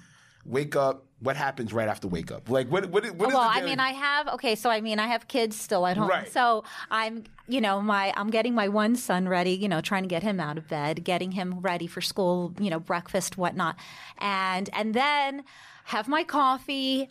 wake 0.46 0.76
up. 0.76 1.06
What 1.22 1.36
happens 1.36 1.74
right 1.74 1.90
after 1.90 2.08
wake 2.08 2.32
up? 2.32 2.50
Like 2.50 2.70
what 2.70 2.86
what, 2.90 3.04
what 3.12 3.30
is 3.30 3.36
well, 3.36 3.40
I 3.40 3.62
mean, 3.62 3.80
I 3.80 3.92
have 3.92 4.28
okay. 4.30 4.56
So 4.56 4.70
I 4.70 4.80
mean, 4.80 5.00
I 5.00 5.08
have 5.08 5.28
kids 5.28 5.60
still 5.60 5.86
at 5.86 5.98
home, 5.98 6.08
Right. 6.10 6.32
so 6.32 6.64
I'm, 6.90 7.26
you 7.48 7.60
know, 7.60 7.82
my 7.82 8.14
I'm 8.16 8.30
getting 8.30 8.54
my 8.56 8.70
one 8.70 8.96
son 8.96 9.28
ready. 9.28 9.52
You 9.52 9.68
know, 9.68 9.82
trying 9.82 10.04
to 10.04 10.08
get 10.10 10.24
him 10.24 10.40
out 10.40 10.58
of 10.58 10.68
bed, 10.70 11.04
getting 11.04 11.34
him 11.34 11.60
ready 11.60 11.88
for 11.88 12.00
school. 12.00 12.54
You 12.60 12.70
know, 12.70 12.80
breakfast, 12.80 13.38
whatnot, 13.38 13.76
and 14.18 14.70
and 14.72 14.94
then 14.94 15.44
have 15.86 16.08
my 16.08 16.24
coffee. 16.24 17.10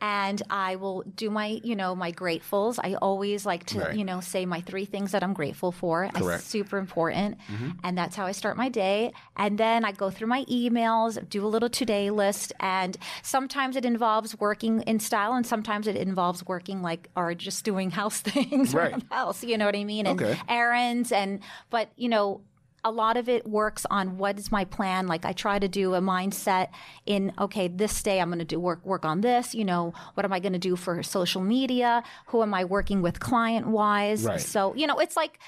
And 0.00 0.42
I 0.48 0.76
will 0.76 1.02
do 1.02 1.30
my, 1.30 1.60
you 1.62 1.76
know, 1.76 1.94
my 1.94 2.10
gratefuls. 2.12 2.78
I 2.82 2.94
always 2.94 3.44
like 3.44 3.64
to, 3.66 3.78
Right. 3.80 3.94
you 3.94 4.04
know, 4.04 4.20
say 4.20 4.46
my 4.46 4.60
three 4.62 4.84
things 4.86 5.12
that 5.12 5.22
I'm 5.22 5.32
grateful 5.34 5.72
for. 5.72 6.04
It's 6.04 6.18
Correct. 6.18 6.42
super 6.44 6.78
important. 6.78 7.38
Mhm. 7.48 7.78
And 7.84 7.98
that's 7.98 8.16
how 8.16 8.26
I 8.26 8.32
start 8.32 8.56
my 8.56 8.68
day. 8.68 9.12
And 9.36 9.58
then 9.58 9.84
I 9.84 9.92
go 9.92 10.10
through 10.10 10.28
my 10.28 10.44
emails, 10.46 11.18
do 11.28 11.44
a 11.44 11.48
little 11.48 11.68
today 11.68 12.10
list. 12.10 12.52
And 12.60 12.96
sometimes 13.22 13.76
it 13.76 13.84
involves 13.84 14.38
working 14.40 14.82
in 14.82 15.00
style 15.00 15.34
and 15.34 15.46
sometimes 15.46 15.86
it 15.86 15.96
involves 15.96 16.46
working 16.46 16.82
like, 16.82 17.08
or 17.14 17.34
just 17.34 17.64
doing 17.64 17.90
house 18.00 18.20
things 18.20 18.74
Right. 18.74 18.90
around 18.92 19.04
the 19.08 19.14
house. 19.14 19.44
You 19.44 19.58
know 19.58 19.66
what 19.66 19.76
I 19.76 19.84
mean? 19.84 20.06
And 20.06 20.20
Okay. 20.20 20.38
errands. 20.48 21.12
And, 21.12 21.40
but, 21.70 21.90
you 21.96 22.08
know, 22.08 22.40
a 22.84 22.90
lot 22.90 23.16
of 23.16 23.28
it 23.28 23.46
works 23.46 23.86
on 23.90 24.18
what 24.18 24.38
is 24.38 24.50
my 24.50 24.64
plan. 24.64 25.06
Like 25.06 25.24
I 25.24 25.32
try 25.32 25.58
to 25.58 25.68
do 25.68 25.94
a 25.94 26.00
mindset 26.00 26.68
in 27.06 27.32
okay, 27.38 27.68
this 27.68 28.02
day 28.02 28.20
I'm 28.20 28.28
going 28.28 28.38
to 28.38 28.44
do 28.44 28.58
work 28.58 28.84
work 28.84 29.04
on 29.04 29.20
this. 29.20 29.54
You 29.54 29.64
know, 29.64 29.92
what 30.14 30.24
am 30.24 30.32
I 30.32 30.40
going 30.40 30.52
to 30.52 30.58
do 30.58 30.76
for 30.76 31.02
social 31.02 31.42
media? 31.42 32.02
Who 32.26 32.42
am 32.42 32.54
I 32.54 32.64
working 32.64 33.02
with 33.02 33.20
client 33.20 33.66
wise? 33.66 34.24
Right. 34.24 34.40
So 34.40 34.74
you 34.74 34.86
know, 34.86 34.98
it's 34.98 35.16
like 35.16 35.38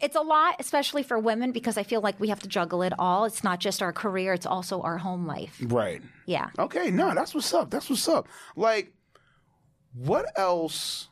it's 0.00 0.16
a 0.16 0.20
lot, 0.20 0.56
especially 0.58 1.02
for 1.02 1.18
women, 1.18 1.52
because 1.52 1.78
I 1.78 1.82
feel 1.82 2.00
like 2.00 2.18
we 2.18 2.28
have 2.28 2.40
to 2.40 2.48
juggle 2.48 2.82
it 2.82 2.92
all. 2.98 3.24
It's 3.24 3.44
not 3.44 3.60
just 3.60 3.82
our 3.82 3.92
career; 3.92 4.32
it's 4.32 4.46
also 4.46 4.82
our 4.82 4.98
home 4.98 5.26
life. 5.26 5.60
Right. 5.62 6.02
Yeah. 6.26 6.48
Okay, 6.58 6.90
no, 6.90 7.14
that's 7.14 7.34
what's 7.34 7.52
up. 7.54 7.70
That's 7.70 7.88
what's 7.88 8.08
up. 8.08 8.28
Like, 8.56 8.92
what 9.94 10.26
else 10.36 11.08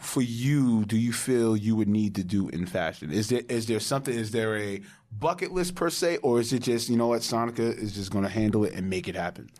for 0.00 0.22
you 0.22 0.84
do 0.84 0.96
you 0.96 1.12
feel 1.12 1.56
you 1.56 1.76
would 1.76 1.88
need 1.88 2.14
to 2.14 2.24
do 2.24 2.48
in 2.48 2.66
fashion? 2.66 3.10
Is 3.10 3.28
there 3.28 3.42
is 3.48 3.66
there 3.66 3.80
something? 3.80 4.14
Is 4.14 4.30
there 4.30 4.56
a 4.56 4.80
bucket 5.18 5.52
list 5.52 5.74
per 5.74 5.90
se, 5.90 6.18
or 6.18 6.40
is 6.40 6.52
it 6.52 6.60
just 6.62 6.88
you 6.88 6.96
know 6.96 7.08
what 7.08 7.22
Soneca 7.22 7.76
is 7.76 7.92
just 7.94 8.10
going 8.10 8.24
to 8.24 8.30
handle 8.30 8.64
it 8.64 8.74
and 8.74 8.88
make 8.88 9.08
it 9.08 9.14
happen? 9.16 9.50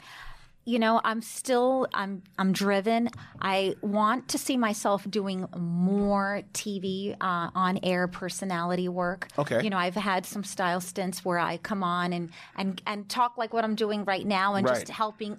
you 0.64 0.79
know, 0.79 1.00
I'm 1.02 1.23
still 1.23 1.88
I'm 1.93 2.23
I'm 2.38 2.52
driven. 2.52 3.11
I 3.41 3.75
want 3.83 4.29
to 4.29 4.38
see 4.38 4.57
myself 4.57 5.05
doing 5.11 5.49
more 5.59 6.43
TV 6.52 7.17
uh, 7.21 7.50
on 7.55 7.81
air 7.83 8.07
personality 8.07 8.88
work. 8.88 9.26
Okay. 9.38 9.62
You 9.62 9.71
know, 9.71 9.76
I've 9.76 9.97
had 9.97 10.25
some 10.25 10.45
style 10.45 10.81
stints 10.81 11.25
where 11.25 11.38
I 11.41 11.57
come 11.57 11.83
on 11.83 12.12
and 12.12 12.31
and 12.57 12.81
and 12.87 13.09
talk 13.09 13.37
like 13.37 13.52
what 13.52 13.64
I'm 13.64 13.75
doing 13.75 14.05
right 14.05 14.25
now 14.25 14.55
and 14.55 14.64
Right. 14.64 14.76
just 14.79 14.88
helping 14.91 15.37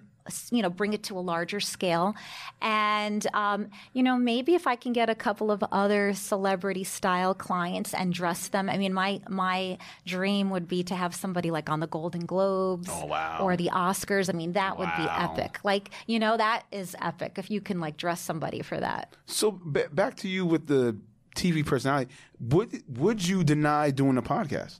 you 0.51 0.62
know 0.62 0.70
bring 0.70 0.94
it 0.94 1.03
to 1.03 1.18
a 1.18 1.20
larger 1.20 1.60
scale 1.60 2.15
and 2.62 3.27
um, 3.34 3.68
you 3.94 4.01
know 4.03 4.18
maybe 4.18 4.56
if 4.56 4.68
i 4.68 4.75
can 4.75 4.94
get 4.94 5.10
a 5.10 5.15
couple 5.15 5.51
of 5.51 5.63
other 5.72 6.13
celebrity 6.13 6.84
style 6.84 7.34
clients 7.34 7.94
and 7.94 8.13
dress 8.13 8.48
them 8.48 8.70
i 8.70 8.77
mean 8.77 8.94
my 8.94 9.20
my 9.27 9.77
dream 10.06 10.50
would 10.50 10.68
be 10.68 10.84
to 10.84 10.96
have 10.96 11.13
somebody 11.13 11.51
like 11.51 11.70
on 11.70 11.80
the 11.80 11.88
golden 11.88 12.25
globes 12.25 12.89
Oh, 12.92 13.06
wow. 13.06 13.39
or 13.42 13.58
the 13.58 13.70
oscars 13.74 14.30
i 14.30 14.38
mean 14.38 14.53
that 14.53 14.77
would 14.80 14.89
be 14.98 15.03
epic 15.10 15.60
like 15.63 15.89
you 16.08 16.20
know 16.20 16.38
that 16.38 16.63
is 16.72 16.96
epic 17.01 17.34
if 17.38 17.51
you 17.51 17.60
can 17.62 17.80
like 17.80 17.98
dress 17.98 18.22
somebody 18.22 18.62
for 18.62 18.80
that 18.80 19.15
So 19.25 19.51
b- 19.51 19.84
back 19.92 20.15
to 20.18 20.27
you 20.30 20.46
with 20.46 20.68
the 20.68 20.96
TV 21.36 21.65
personality. 21.65 22.12
Would 22.39 22.84
would 23.00 23.27
you 23.27 23.44
deny 23.44 23.89
doing 23.89 24.18
a 24.18 24.22
podcast? 24.22 24.80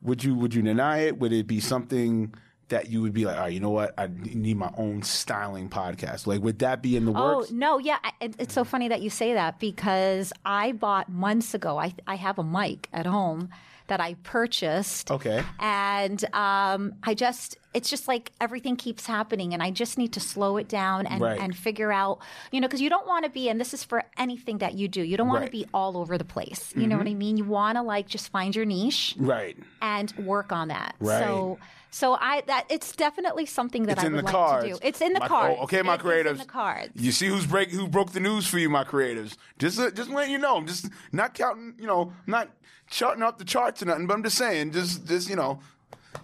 Would 0.00 0.22
you 0.22 0.32
would 0.36 0.54
you 0.54 0.62
deny 0.62 0.98
it? 0.98 1.18
Would 1.18 1.32
it 1.32 1.48
be 1.48 1.58
something 1.58 2.32
that 2.68 2.90
you 2.90 3.00
would 3.02 3.12
be 3.14 3.24
like, 3.24 3.36
all 3.36 3.42
right, 3.44 3.52
you 3.52 3.60
know 3.60 3.70
what? 3.70 3.94
I 3.98 4.08
need 4.22 4.56
my 4.56 4.70
own 4.76 5.02
styling 5.02 5.68
podcast. 5.70 6.26
Like, 6.26 6.42
would 6.42 6.58
that 6.60 6.82
be 6.82 6.96
in 6.96 7.04
the 7.06 7.12
works? 7.12 7.48
Oh 7.50 7.54
no, 7.54 7.78
yeah, 7.78 7.98
it, 8.20 8.34
it's 8.38 8.54
so 8.54 8.64
funny 8.64 8.88
that 8.88 9.00
you 9.02 9.10
say 9.10 9.34
that 9.34 9.58
because 9.58 10.32
I 10.44 10.72
bought 10.72 11.08
months 11.08 11.54
ago. 11.54 11.78
I 11.78 11.94
I 12.06 12.16
have 12.16 12.38
a 12.38 12.44
mic 12.44 12.88
at 12.92 13.06
home 13.06 13.48
that 13.86 14.00
I 14.02 14.14
purchased. 14.22 15.10
Okay. 15.10 15.42
and 15.58 16.22
um, 16.34 16.94
I 17.02 17.14
just 17.14 17.56
it's 17.74 17.88
just 17.90 18.06
like 18.08 18.32
everything 18.40 18.76
keeps 18.76 19.06
happening, 19.06 19.54
and 19.54 19.62
I 19.62 19.70
just 19.70 19.96
need 19.98 20.12
to 20.14 20.20
slow 20.20 20.56
it 20.58 20.68
down 20.68 21.06
and 21.06 21.20
Right. 21.22 21.40
and 21.40 21.56
figure 21.56 21.90
out, 21.92 22.18
you 22.52 22.60
know, 22.60 22.66
because 22.68 22.80
you 22.82 22.90
don't 22.90 23.06
want 23.06 23.24
to 23.24 23.30
be, 23.30 23.48
and 23.48 23.58
this 23.60 23.72
is 23.72 23.84
for 23.84 24.04
anything 24.18 24.58
that 24.58 24.74
you 24.74 24.88
do. 24.88 25.02
You 25.02 25.16
don't 25.16 25.28
want 25.28 25.40
Right. 25.40 25.46
to 25.46 25.52
be 25.52 25.66
all 25.72 25.96
over 25.96 26.18
the 26.18 26.24
place. 26.24 26.72
You 26.76 26.86
know 26.86 26.98
what 26.98 27.06
I 27.06 27.14
mean? 27.14 27.36
You 27.38 27.44
want 27.44 27.76
to 27.76 27.82
like 27.82 28.06
just 28.08 28.28
find 28.30 28.54
your 28.54 28.64
niche 28.66 29.14
Right. 29.18 29.56
and 29.80 30.12
work 30.18 30.52
on 30.52 30.68
that. 30.68 30.94
Right. 31.00 31.20
So. 31.24 31.58
So 31.90 32.14
I 32.20 32.42
that 32.46 32.66
it's 32.68 32.92
definitely 32.94 33.46
something 33.46 33.84
that 33.84 33.92
It's 33.92 34.04
I 34.04 34.06
in 34.06 34.12
would 34.12 34.20
the 34.20 34.24
like 34.26 34.34
cards. 34.34 34.64
to 34.66 34.72
do. 34.74 34.78
It's 34.82 35.00
in 35.00 35.12
the 35.14 35.20
My- 35.20 35.28
cards. 35.28 35.56
oh, 35.58 35.64
okay, 35.64 35.82
my 35.82 35.94
It 35.94 36.00
is 36.00 36.06
creatives. 36.06 36.30
in 36.32 36.38
the 36.38 36.44
cards. 36.44 36.92
You 36.94 37.12
see 37.12 37.26
who's 37.28 37.46
break 37.46 37.70
who 37.70 37.88
broke 37.88 38.12
the 38.12 38.20
news 38.20 38.46
for 38.46 38.58
you, 38.58 38.68
my 38.68 38.84
creatives. 38.84 39.36
Just 39.58 39.78
uh, 39.78 39.90
just 39.90 40.10
letting 40.10 40.32
you 40.32 40.38
know. 40.38 40.56
I'm 40.56 40.66
just 40.66 40.88
not 41.12 41.34
counting. 41.34 41.74
You 41.78 41.86
know, 41.86 42.12
not 42.26 42.50
charting 42.90 43.22
up 43.22 43.38
the 43.38 43.44
charts 43.44 43.82
or 43.82 43.86
nothing. 43.86 44.06
But 44.06 44.14
I'm 44.14 44.22
just 44.22 44.36
saying. 44.38 44.72
Just 44.72 45.06
just 45.06 45.28
you 45.30 45.36
know. 45.36 45.60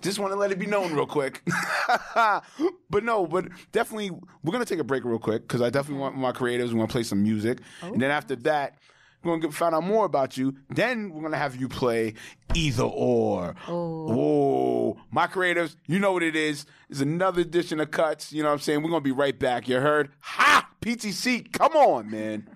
Just 0.00 0.18
want 0.18 0.32
to 0.32 0.36
let 0.38 0.50
it 0.50 0.58
be 0.58 0.66
known 0.66 0.92
real 0.94 1.06
quick. 1.06 1.42
but 2.14 3.04
no, 3.04 3.26
but 3.26 3.46
definitely, 3.72 4.10
we're 4.10 4.52
going 4.52 4.64
to 4.64 4.68
take 4.68 4.78
a 4.80 4.84
break 4.84 5.04
real 5.04 5.18
quick 5.18 5.42
because 5.42 5.62
I 5.62 5.70
definitely 5.70 6.00
want 6.00 6.16
my 6.16 6.32
creatives. 6.32 6.68
We 6.68 6.74
want 6.74 6.90
to 6.90 6.92
play 6.92 7.02
some 7.02 7.22
music. 7.22 7.58
And 7.82 8.00
then 8.00 8.10
after 8.10 8.34
that, 8.36 8.78
we're 9.24 9.38
going 9.38 9.52
to 9.52 9.56
find 9.56 9.74
out 9.74 9.84
more 9.84 10.04
about 10.04 10.36
you. 10.36 10.54
Then 10.70 11.10
we're 11.10 11.20
going 11.20 11.32
to 11.32 11.38
have 11.38 11.56
you 11.56 11.68
play 11.68 12.14
either 12.54 12.84
or. 12.84 13.54
Oh. 13.68 14.96
my 15.10 15.26
creatives, 15.26 15.76
you 15.86 15.98
know 15.98 16.12
what 16.12 16.22
it 16.22 16.36
is. 16.36 16.66
It's 16.90 17.00
another 17.00 17.40
edition 17.40 17.80
of 17.80 17.90
Cuts. 17.90 18.32
You 18.32 18.42
know 18.42 18.50
what 18.50 18.54
I'm 18.54 18.60
saying? 18.60 18.82
We're 18.82 18.90
going 18.90 19.02
to 19.02 19.04
be 19.04 19.12
right 19.12 19.38
back. 19.38 19.68
You 19.68 19.80
heard? 19.80 20.10
Ha! 20.20 20.68
PTC, 20.80 21.50
come 21.52 21.72
on, 21.72 22.10
man. 22.10 22.46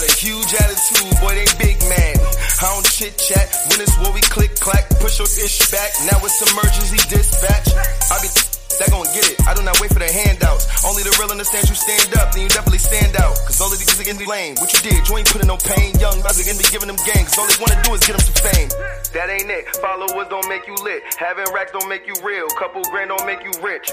Got 0.00 0.08
a 0.10 0.12
huge 0.12 0.52
attitude, 0.52 1.20
boy, 1.20 1.34
they 1.34 1.46
big 1.56 1.80
man. 1.88 2.16
I 2.60 2.68
don't 2.74 2.84
chit 2.84 3.16
chat. 3.16 3.48
When 3.70 3.80
it's 3.80 3.96
war, 3.98 4.12
we 4.12 4.20
click 4.20 4.54
clack, 4.60 4.90
push 5.00 5.18
your 5.18 5.28
ish 5.28 5.70
back. 5.70 5.90
Now 6.10 6.20
it's 6.22 6.36
emergency 6.52 7.00
dispatch. 7.08 7.68
I 8.10 8.20
be 8.20 8.55
that 8.78 8.90
gon' 8.90 9.06
get 9.14 9.26
it. 9.30 9.36
I 9.46 9.54
do 9.54 9.62
not 9.62 9.80
wait 9.80 9.92
for 9.92 10.00
the 10.00 10.10
handouts. 10.10 10.68
Only 10.84 11.02
the 11.02 11.14
real 11.18 11.30
understands 11.30 11.68
you 11.68 11.76
stand 11.76 12.12
up, 12.16 12.32
then 12.32 12.42
you 12.44 12.50
definitely 12.50 12.82
stand 12.82 13.16
out. 13.16 13.36
Cause 13.46 13.60
all 13.60 13.72
of 13.72 13.78
these 13.78 13.88
niggas 13.88 14.18
be 14.18 14.26
lame. 14.26 14.56
What 14.60 14.72
you 14.72 14.80
did, 14.80 15.00
you 15.08 15.12
ain't 15.16 15.28
putting 15.28 15.48
no 15.48 15.56
pain. 15.56 15.96
Young 15.98 16.20
are 16.20 16.34
gonna 16.34 16.60
be 16.60 16.68
giving 16.68 16.88
them 16.88 17.00
gang. 17.08 17.24
Cause 17.24 17.38
all 17.38 17.48
they 17.48 17.58
wanna 17.60 17.80
do 17.82 17.94
is 17.96 18.02
get 18.04 18.14
them 18.16 18.24
some 18.24 18.38
fame. 18.40 18.70
That 19.16 19.32
ain't 19.32 19.50
it. 19.50 19.64
Followers 19.80 20.28
don't 20.28 20.48
make 20.48 20.66
you 20.66 20.76
lit. 20.84 21.02
Having 21.16 21.48
racks 21.54 21.72
don't 21.72 21.88
make 21.88 22.06
you 22.06 22.14
real. 22.22 22.46
Couple 22.58 22.82
grand 22.92 23.08
don't 23.08 23.24
make 23.24 23.42
you 23.42 23.52
rich. 23.62 23.88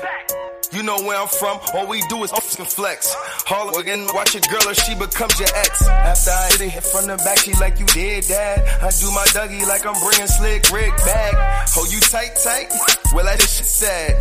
You 0.73 0.81
know 0.81 0.97
where 1.05 1.15
I'm 1.21 1.27
from, 1.27 1.59
all 1.75 1.85
we 1.85 2.01
do 2.09 2.23
is 2.23 2.31
fucking 2.31 2.65
flex. 2.65 3.15
All 3.51 3.77
again, 3.77 4.07
watch 4.11 4.33
your 4.33 4.41
girl 4.49 4.67
or 4.67 4.73
she 4.73 4.95
becomes 4.95 5.39
your 5.39 5.49
ex. 5.53 5.87
After 5.87 6.31
I 6.31 6.49
hit 6.57 6.73
it 6.73 6.83
from 6.83 7.05
the 7.05 7.17
back, 7.17 7.37
she 7.39 7.53
like 7.61 7.77
you 7.79 7.85
did 7.85 8.23
that. 8.25 8.81
I 8.81 8.89
do 8.89 9.05
my 9.13 9.21
Dougie 9.37 9.67
like 9.67 9.85
I'm 9.85 9.93
bringing 10.01 10.25
slick 10.25 10.65
Rick 10.73 10.97
back. 11.05 11.69
Hold 11.77 11.93
you 11.93 11.99
tight, 11.99 12.33
tight? 12.41 12.73
Well, 13.13 13.23
that 13.25 13.39
shit 13.39 13.69
sad. 13.69 14.17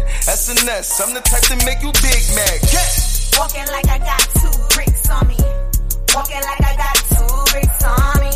SNS, 0.53 1.01
I'm 1.01 1.15
the 1.15 1.21
type 1.25 1.45
to 1.49 1.57
make 1.65 1.81
you 1.81 1.93
big 2.05 2.23
mad. 2.37 2.61
Yeah. 2.69 2.85
Walking 3.41 3.65
like 3.73 3.89
I 3.89 3.99
got 4.05 4.21
two 4.37 4.53
bricks 4.77 5.09
on 5.09 5.25
me. 5.29 5.41
Walking 6.13 6.43
like 6.45 6.61
I 6.61 6.73
got 6.77 6.97
two 7.09 7.33
bricks 7.53 7.81
on 7.89 8.15
me. 8.21 8.35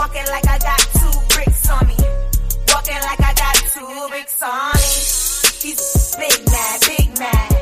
Walking 0.00 0.26
like 0.32 0.48
I 0.48 0.56
got 0.56 0.80
two 0.96 1.12
bricks 1.36 1.68
on 1.68 1.84
me. 1.84 1.96
Walking 2.72 3.00
like 3.04 3.20
I 3.20 3.32
got 3.36 3.56
two 3.76 3.92
bricks 4.08 4.40
on 4.40 4.72
me. 4.72 4.88
These 5.60 6.16
big 6.16 6.38
mad, 6.48 6.76
big 6.88 7.08
mad. 7.20 7.52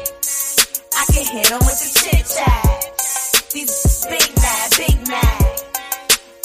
I 0.95 1.05
can 1.11 1.27
hit 1.35 1.51
'em 1.51 1.59
with 1.67 1.79
the 1.83 1.91
chit 1.99 2.23
chat. 2.23 2.63
These 3.51 4.07
big 4.07 4.29
mad, 4.39 4.67
big 4.79 4.97
mad. 5.11 5.39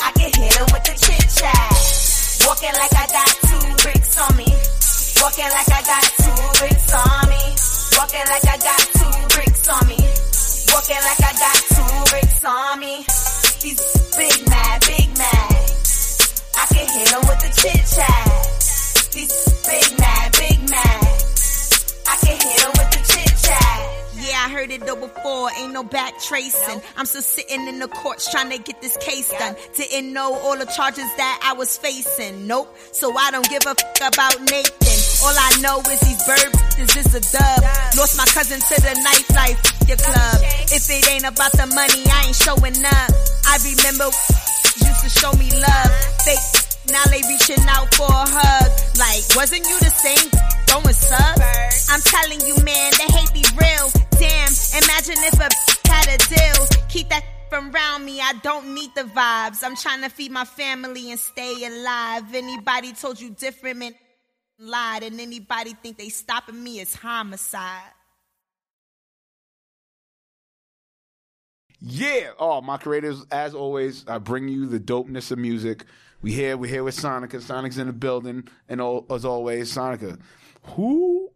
I 0.02 0.10
can 0.18 0.32
hit 0.42 0.58
'em 0.58 0.68
with 0.74 0.86
the 0.90 0.96
chit 1.06 1.26
chat. 1.38 1.70
Walking 2.50 2.74
like 2.82 2.96
I 2.98 3.06
got 3.14 3.30
two 3.46 3.66
bricks 3.86 4.18
on 4.18 4.32
me. 4.42 4.50
Walking 5.22 5.50
like 5.54 5.70
I 5.70 5.82
got 5.86 6.04
two 6.18 6.42
bricks 6.58 6.90
on 6.94 7.18
me. 7.18 7.23
Walking 8.04 8.20
like 8.28 8.44
I 8.44 8.58
got 8.58 8.80
two 9.00 9.34
bricks 9.34 9.70
on 9.70 9.88
me. 9.88 9.96
Walking 10.74 11.02
like 11.08 11.24
I 11.24 11.34
got 11.40 11.58
two 11.72 12.12
bricks 12.12 12.44
on 12.44 12.80
me. 12.82 13.06
These 13.64 13.80
big 14.18 14.50
mad, 14.50 14.82
big 14.82 15.18
mad. 15.18 15.72
I 16.60 16.66
can 16.74 16.88
hit 16.96 17.14
'em 17.14 17.22
with 17.22 17.40
the 17.40 17.52
chit 17.62 17.82
chat. 17.96 19.12
These 19.14 19.54
big 19.64 20.00
mad, 20.00 20.32
big 20.38 20.70
mad. 20.70 21.08
I 22.06 22.16
can 22.20 22.38
hit 22.44 22.64
'em 22.66 22.72
with 22.76 22.92
the 22.92 23.14
chit 23.14 23.34
chat. 23.42 23.80
Yeah, 24.16 24.48
I 24.48 24.50
heard 24.50 24.72
it 24.72 24.86
though 24.86 24.98
before, 24.98 25.50
ain't 25.58 25.72
no 25.72 25.84
back 25.84 26.20
tracing. 26.20 26.82
I'm 26.98 27.06
still 27.06 27.22
sitting 27.22 27.70
in 27.70 27.80
the 27.80 27.88
courts 27.88 28.30
trying 28.30 28.50
to 28.50 28.58
get 28.58 28.82
this 28.82 28.98
case 28.98 29.30
done. 29.30 29.56
Didn't 29.78 30.12
know 30.12 30.38
all 30.42 30.58
the 30.58 30.66
charges 30.66 31.08
that 31.16 31.40
I 31.42 31.54
was 31.54 31.78
facing. 31.78 32.48
Nope, 32.48 32.68
so 32.92 33.16
I 33.18 33.32
don't 33.32 33.48
give 33.48 33.66
a 33.66 33.76
fuck 33.76 34.14
about 34.14 34.42
Nathan. 34.42 34.93
All 35.24 35.32
I 35.32 35.56
know 35.64 35.80
is 35.88 36.00
these 36.04 36.20
birds 36.28 36.52
is 36.76 36.92
this 36.92 37.16
a 37.16 37.24
dub. 37.32 37.64
Lost 37.96 38.18
my 38.20 38.28
cousin 38.36 38.60
to 38.60 38.76
the 38.84 38.92
nightlife, 39.08 39.56
your 39.88 39.96
club. 39.96 40.44
If 40.68 40.84
it 40.92 41.08
ain't 41.08 41.24
about 41.24 41.54
the 41.56 41.64
money, 41.72 42.04
I 42.12 42.28
ain't 42.28 42.36
showing 42.36 42.76
up. 42.84 43.12
I 43.48 43.56
remember 43.64 44.12
used 44.84 45.00
to 45.00 45.10
show 45.10 45.32
me 45.40 45.48
love. 45.56 45.92
Fake, 46.28 46.44
now 46.92 47.08
they 47.08 47.24
reaching 47.24 47.64
out 47.72 47.88
for 47.96 48.12
a 48.12 48.26
hug. 48.28 48.68
Like, 49.00 49.24
wasn't 49.40 49.64
you 49.64 49.80
the 49.80 49.96
same? 49.96 50.28
Throwing 50.68 50.92
subs? 50.92 51.88
I'm 51.88 52.04
telling 52.04 52.44
you, 52.44 52.60
man, 52.64 52.92
the 52.92 53.08
hate 53.16 53.32
be 53.32 53.48
real. 53.56 53.88
Damn, 54.20 54.52
imagine 54.76 55.24
if 55.24 55.40
a 55.40 55.48
had 55.88 56.08
a 56.12 56.18
deal. 56.28 56.68
Keep 56.90 57.10
that 57.10 57.24
from 57.50 57.74
around 57.74 58.04
me. 58.04 58.20
I 58.20 58.34
don't 58.42 58.74
need 58.74 58.92
the 58.96 59.04
vibes. 59.04 59.64
I'm 59.64 59.76
trying 59.76 60.02
to 60.02 60.10
feed 60.10 60.32
my 60.32 60.44
family 60.44 61.12
and 61.12 61.20
stay 61.20 61.54
alive. 61.66 62.34
Anybody 62.34 62.94
told 62.94 63.22
you 63.22 63.30
different, 63.30 63.78
man, 63.80 63.94
lied. 64.64 65.04
And 65.04 65.20
anybody 65.20 65.74
think 65.74 65.98
they 65.98 66.10
stopping 66.10 66.64
me 66.64 66.80
is 66.80 66.96
homicide. 66.96 67.92
Yeah. 71.80 72.32
Oh, 72.40 72.62
my 72.62 72.78
creators, 72.78 73.26
as 73.30 73.54
always, 73.54 74.06
I 74.08 74.18
bring 74.18 74.48
you 74.48 74.66
the 74.66 74.80
dopeness 74.80 75.32
of 75.32 75.38
music. 75.38 75.86
We 76.22 76.32
here, 76.32 76.56
we 76.56 76.70
here 76.70 76.84
with 76.86 76.96
Soneca. 76.96 77.42
Sonic's 77.42 77.78
in 77.78 77.88
the 77.88 77.94
building, 77.94 78.48
and 78.70 78.80
all, 78.80 79.06
as 79.10 79.26
always, 79.26 79.76
Soneca, 79.76 80.18
who 80.64 81.30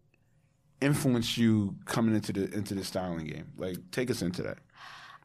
influenced 0.79 1.37
you 1.37 1.75
coming 1.83 2.15
into 2.15 2.31
the 2.31 2.53
into 2.53 2.73
the 2.73 2.85
styling 2.85 3.25
game? 3.25 3.47
Like, 3.57 3.75
take 3.91 4.09
us 4.09 4.21
into 4.21 4.43
that. 4.43 4.59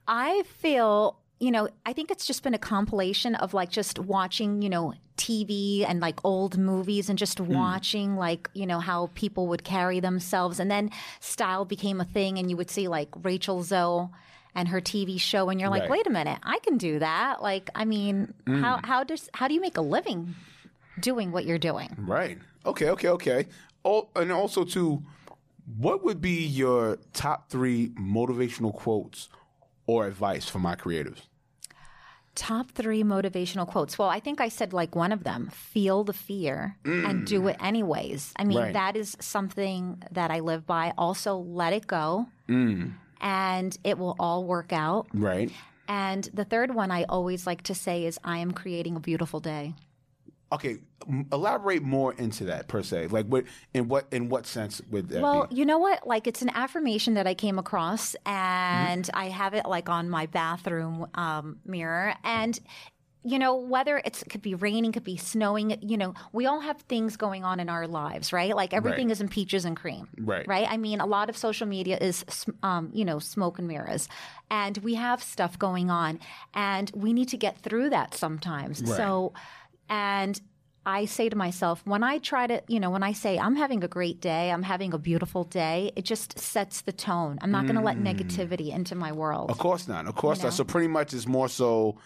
I 0.09 0.43
feel, 0.59 1.21
you 1.43 1.51
know, 1.51 1.69
I 1.85 1.93
think 1.93 2.13
it's 2.13 2.25
just 2.25 2.45
been 2.45 2.55
a 2.55 2.59
compilation 2.59 3.35
of 3.35 3.53
like 3.53 3.69
just 3.69 3.99
watching, 3.99 4.63
you 4.63 4.71
know, 4.71 4.95
TV 5.17 5.85
and 5.85 5.99
like 5.99 6.25
old 6.25 6.57
movies 6.57 7.11
and 7.11 7.19
just 7.19 7.41
hmm. 7.41 7.53
watching 7.53 8.15
like, 8.15 8.49
you 8.55 8.65
know, 8.65 8.79
how 8.79 9.11
people 9.15 9.49
would 9.49 9.65
carry 9.65 9.99
themselves. 9.99 10.61
And 10.61 10.71
then 10.71 10.91
style 11.19 11.65
became 11.65 12.01
a 12.01 12.05
thing 12.05 12.39
and 12.39 12.49
you 12.49 12.57
would 12.57 12.71
see 12.71 12.87
like 12.87 13.09
Rachel 13.25 13.65
Zoe 13.65 14.09
and 14.55 14.69
her 14.69 14.81
TV 14.81 15.21
show 15.21 15.49
and 15.49 15.61
you're 15.61 15.69
like, 15.69 15.83
Right. 15.83 15.91
wait 15.91 16.07
a 16.07 16.11
minute, 16.11 16.39
I 16.45 16.61
can 16.61 16.79
do 16.79 17.01
that. 17.01 17.43
Like, 17.43 17.71
I 17.75 17.87
mean, 17.87 18.35
hmm. 18.47 18.63
how, 18.63 18.79
how 18.85 19.03
does, 19.03 19.29
how 19.35 19.49
do 19.49 19.55
you 19.55 19.61
make 19.61 19.77
a 19.77 19.83
living 19.83 20.37
doing 21.01 21.33
what 21.33 21.45
you're 21.45 21.59
doing? 21.59 21.93
Right. 21.99 22.39
Okay. 22.65 22.89
Okay. 22.91 23.09
Okay. 23.09 23.47
Oh, 23.85 24.11
and 24.15 24.31
also 24.31 24.63
too, 24.65 25.03
what 25.77 26.05
would 26.05 26.21
be 26.21 26.47
your 26.47 26.99
top 27.13 27.51
three 27.51 27.89
motivational 27.99 28.73
quotes 28.73 29.29
or 29.89 30.07
advice 30.07 30.49
for 30.49 30.61
my 30.61 30.77
creatives? 30.77 31.23
Top 32.35 32.71
three 32.71 33.03
motivational 33.03 33.67
quotes. 33.67 33.99
Well, 33.99 34.09
I 34.09 34.19
think 34.19 34.41
I 34.41 34.49
said 34.49 34.73
like 34.73 34.97
one 34.97 35.13
of 35.13 35.23
them 35.23 35.51
feel 35.53 36.03
the 36.03 36.15
fear 36.15 36.77
and 36.85 37.27
do 37.27 37.43
mm. 37.43 37.51
it 37.51 37.57
anyways. 37.61 38.33
I 38.37 38.45
mean, 38.45 38.59
Right. 38.59 38.73
that 38.73 38.97
is 38.97 39.17
something 39.21 40.03
that 40.13 40.31
I 40.31 40.41
live 40.41 40.67
by. 40.67 40.95
Also, 40.97 41.37
let 41.37 41.75
it 41.75 41.87
go 41.87 42.27
mm. 42.49 42.93
and 43.21 43.79
it 43.85 43.99
will 43.99 44.17
all 44.19 44.45
work 44.45 44.73
out. 44.73 45.09
Right. 45.13 45.53
And 45.89 46.27
the 46.33 46.45
third 46.47 46.75
one 46.75 46.91
I 46.91 47.05
always 47.05 47.47
like 47.47 47.63
to 47.65 47.75
say 47.75 48.07
is 48.07 48.19
I 48.25 48.39
am 48.39 48.53
creating 48.53 48.97
a 48.97 49.01
beautiful 49.01 49.41
day. 49.41 49.75
Okay. 50.53 50.79
Elaborate 51.33 51.83
more 51.83 52.13
into 52.13 52.45
that 52.45 52.69
per 52.69 52.83
se. 52.83 53.09
Like, 53.09 53.27
what 53.27 53.45
in 53.75 53.89
what 53.89 54.07
in 54.13 54.29
what 54.29 54.47
sense 54.47 54.81
would 54.91 55.09
that 55.09 55.21
Well, 55.23 55.49
be? 55.49 55.57
you 55.57 55.65
know 55.65 55.79
what? 55.79 56.07
Like, 56.07 56.27
it's 56.27 56.43
an 56.43 56.51
affirmation 56.51 57.15
that 57.15 57.27
I 57.27 57.35
came 57.35 57.59
across, 57.59 58.15
and 58.25 59.09
I 59.15 59.27
have 59.27 59.55
it 59.55 59.67
like 59.67 59.89
on 59.89 60.09
my 60.09 60.27
bathroom 60.27 61.07
um, 61.15 61.59
mirror. 61.65 62.15
And 62.23 62.59
you 63.25 63.39
know, 63.39 63.55
whether 63.55 64.03
it's 64.05 64.23
it 64.23 64.31
could 64.31 64.43
be 64.43 64.55
raining, 64.57 64.91
could 64.93 65.05
be 65.05 65.17
snowing. 65.17 65.77
You 65.81 65.97
know, 65.97 66.15
we 66.33 66.47
all 66.47 66.61
have 66.61 66.81
things 66.83 67.17
going 67.17 67.45
on 67.45 67.61
in 67.61 67.69
our 67.69 67.87
lives, 67.87 68.33
right? 68.33 68.55
Like 68.55 68.75
everything 68.75 69.07
Right. 69.09 69.13
isn't 69.13 69.29
peaches 69.29 69.65
and 69.65 69.77
cream, 69.77 70.09
Right. 70.19 70.47
Right. 70.47 70.67
I 70.69 70.77
mean, 70.77 71.01
a 71.01 71.07
lot 71.07 71.29
of 71.31 71.37
social 71.37 71.67
media 71.69 71.99
is, 72.01 72.25
um, 72.65 72.91
you 72.93 73.05
know, 73.05 73.21
smoke 73.21 73.59
and 73.61 73.69
mirrors, 73.69 74.09
and 74.51 74.77
we 74.79 74.95
have 74.95 75.23
stuff 75.23 75.57
going 75.59 75.89
on, 75.91 76.19
and 76.55 76.91
we 76.95 77.13
need 77.13 77.29
to 77.29 77.37
get 77.37 77.59
through 77.59 77.91
that 77.91 78.15
sometimes. 78.15 78.83
So, 78.97 79.33
and 79.89 80.41
I 80.85 81.05
say 81.05 81.29
to 81.29 81.37
myself, 81.37 81.83
when 81.87 82.03
I 82.03 82.19
try 82.19 82.49
to, 82.49 82.61
you 82.67 82.81
know, 82.81 82.91
when 82.91 83.05
I 83.05 83.13
say 83.13 83.39
I'm 83.39 83.55
having 83.55 83.85
a 83.85 83.89
great 83.89 84.21
day, 84.21 84.51
I'm 84.51 84.65
having 84.65 84.93
a 84.93 84.99
beautiful 84.99 85.45
day, 85.45 85.93
it 85.95 86.05
just 86.05 86.39
sets 86.39 86.81
the 86.81 86.91
tone. 86.93 87.39
I'm 87.41 87.53
not 87.53 87.67
going 87.67 87.77
to 87.77 87.83
let 87.83 87.99
Mm. 87.99 88.13
negativity 88.13 88.75
into 88.75 88.97
my 88.97 89.13
world. 89.13 89.51
Of 89.51 89.59
course 89.59 89.87
not. 89.87 90.07
Of 90.09 90.17
course 90.17 90.43
not. 90.43 90.55
So 90.55 90.65
pretty 90.65 90.89
much 90.89 91.15
it's 91.15 91.29
more 91.29 91.49
so 91.49 91.99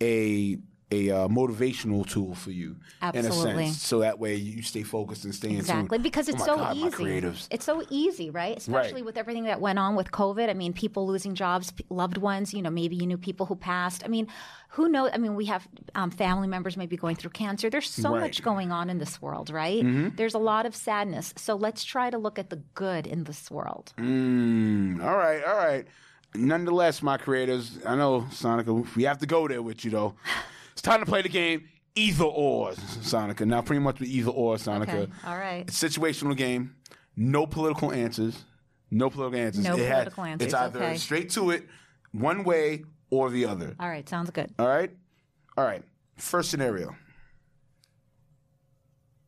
a 0.00 0.56
a 0.92 1.10
uh, 1.10 1.28
motivational 1.28 2.06
tool 2.08 2.34
for 2.34 2.50
you 2.50 2.76
in 3.14 3.24
a 3.24 3.32
sense. 3.32 3.80
So 3.82 4.00
that 4.00 4.18
way 4.18 4.34
you 4.36 4.62
stay 4.62 4.82
focused 4.82 5.24
and 5.24 5.34
stay 5.34 5.48
in 5.48 5.54
tune. 5.54 5.60
Exactly, 5.60 5.98
because 5.98 6.28
Oh 6.28 6.32
it's 6.32 6.40
my 6.40 6.46
so 6.46 6.56
God, 6.56 6.76
easy. 6.76 7.46
It's 7.50 7.64
so 7.64 7.82
easy, 7.90 8.28
right? 8.30 8.56
Especially 8.56 9.00
Right. 9.02 9.04
with 9.06 9.16
everything 9.16 9.44
that 9.44 9.60
went 9.60 9.78
on 9.78 9.94
with 9.96 10.10
COVID. 10.10 10.48
I 10.48 10.54
mean, 10.54 10.72
people 10.72 11.06
losing 11.06 11.34
jobs, 11.34 11.72
loved 11.88 12.18
ones. 12.18 12.52
You 12.54 12.62
know, 12.62 12.70
maybe 12.70 12.94
you 12.96 13.06
knew 13.06 13.18
people 13.18 13.46
who 13.46 13.56
passed. 13.56 14.02
I 14.04 14.08
mean, 14.08 14.26
who 14.76 14.88
knows? 14.88 15.10
I 15.14 15.18
mean, 15.18 15.34
we 15.34 15.46
have 15.46 15.66
um, 15.94 16.10
family 16.10 16.48
members 16.48 16.76
maybe 16.76 16.96
going 16.96 17.16
through 17.16 17.30
cancer. 17.30 17.68
There's 17.70 17.90
so 17.90 18.10
Right. 18.12 18.20
much 18.20 18.42
going 18.42 18.70
on 18.72 18.90
in 18.90 18.98
this 18.98 19.20
world, 19.20 19.50
right? 19.50 19.82
There's 20.16 20.34
a 20.34 20.38
lot 20.52 20.66
of 20.66 20.74
sadness. 20.76 21.32
So 21.36 21.54
let's 21.56 21.82
try 21.84 22.10
to 22.10 22.18
look 22.18 22.38
at 22.38 22.48
the 22.50 22.60
good 22.74 23.06
in 23.06 23.24
this 23.24 23.50
world. 23.50 23.92
Mm, 23.98 25.02
all 25.04 25.16
right, 25.16 25.42
all 25.44 25.56
right. 25.56 25.86
Nonetheless, 26.34 27.02
my 27.02 27.18
creators, 27.18 27.78
I 27.86 27.94
know 27.94 28.22
Soneca, 28.30 28.72
we 28.96 29.02
have 29.04 29.18
to 29.18 29.26
go 29.26 29.46
there 29.48 29.60
with 29.62 29.84
you 29.84 29.90
though. 29.90 30.14
It's 30.72 30.82
time 30.82 31.00
to 31.00 31.06
play 31.06 31.22
the 31.22 31.28
game. 31.28 31.68
Either 31.94 32.24
or, 32.24 32.72
Soneca. 32.72 33.46
Now, 33.46 33.60
pretty 33.60 33.80
much 33.80 34.00
with 34.00 34.08
either 34.08 34.30
or, 34.30 34.56
Soneca. 34.56 34.82
Okay, 34.88 35.12
all 35.26 35.36
right. 35.36 35.64
It's 35.68 35.82
a 35.82 35.88
situational 35.88 36.36
game. 36.36 36.74
No 37.16 37.46
political 37.46 37.92
answers. 37.92 38.44
No 38.90 39.10
political 39.10 39.38
answers. 39.38 39.64
No 39.64 39.76
It 39.76 39.86
had- 39.86 39.94
political 40.04 40.24
answers, 40.24 40.46
It's 40.46 40.54
either 40.54 40.82
okay. 40.82 40.96
straight 40.96 41.30
to 41.30 41.50
it, 41.50 41.68
one 42.12 42.44
way 42.44 42.84
or 43.10 43.28
the 43.28 43.44
other. 43.44 43.74
All 43.78 43.88
right, 43.90 44.08
sounds 44.08 44.30
good. 44.30 44.54
All 44.58 44.66
right? 44.66 44.90
All 45.58 45.64
right. 45.64 45.82
First 46.16 46.50
scenario. 46.50 46.96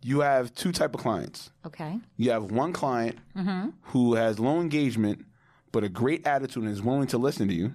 You 0.03 0.21
have 0.21 0.55
two 0.55 0.73
type 0.73 0.95
of 0.95 1.01
clients. 1.01 1.51
Okay. 1.67 1.99
You 2.17 2.31
have 2.31 2.45
one 2.51 2.73
client 2.73 3.19
Mm-hmm. 3.37 3.71
who 3.83 4.15
has 4.15 4.39
low 4.39 4.61
engagement 4.61 5.25
but 5.73 5.83
a 5.83 5.89
great 5.89 6.25
attitude 6.27 6.63
and 6.63 6.73
is 6.73 6.81
willing 6.83 7.09
to 7.09 7.19
listen 7.19 7.49
to 7.49 7.55
you, 7.55 7.73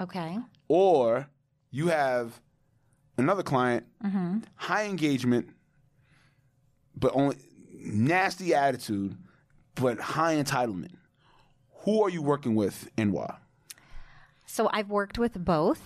Okay. 0.00 0.38
or 0.66 1.28
you 1.70 1.88
have 1.88 2.40
another 3.18 3.42
client, 3.42 3.84
Mm-hmm. 4.04 4.38
high 4.56 4.84
engagement 4.84 5.48
but 6.96 7.12
only 7.14 7.36
nasty 7.74 8.54
attitude 8.54 9.16
but 9.74 10.00
high 10.00 10.34
entitlement. 10.36 10.92
Who 11.84 12.02
are 12.02 12.08
you 12.10 12.22
working 12.22 12.54
with 12.56 12.90
and 12.96 13.12
why? 13.12 13.36
So 14.46 14.68
I've 14.72 14.88
worked 14.90 15.18
with 15.18 15.44
both. 15.44 15.80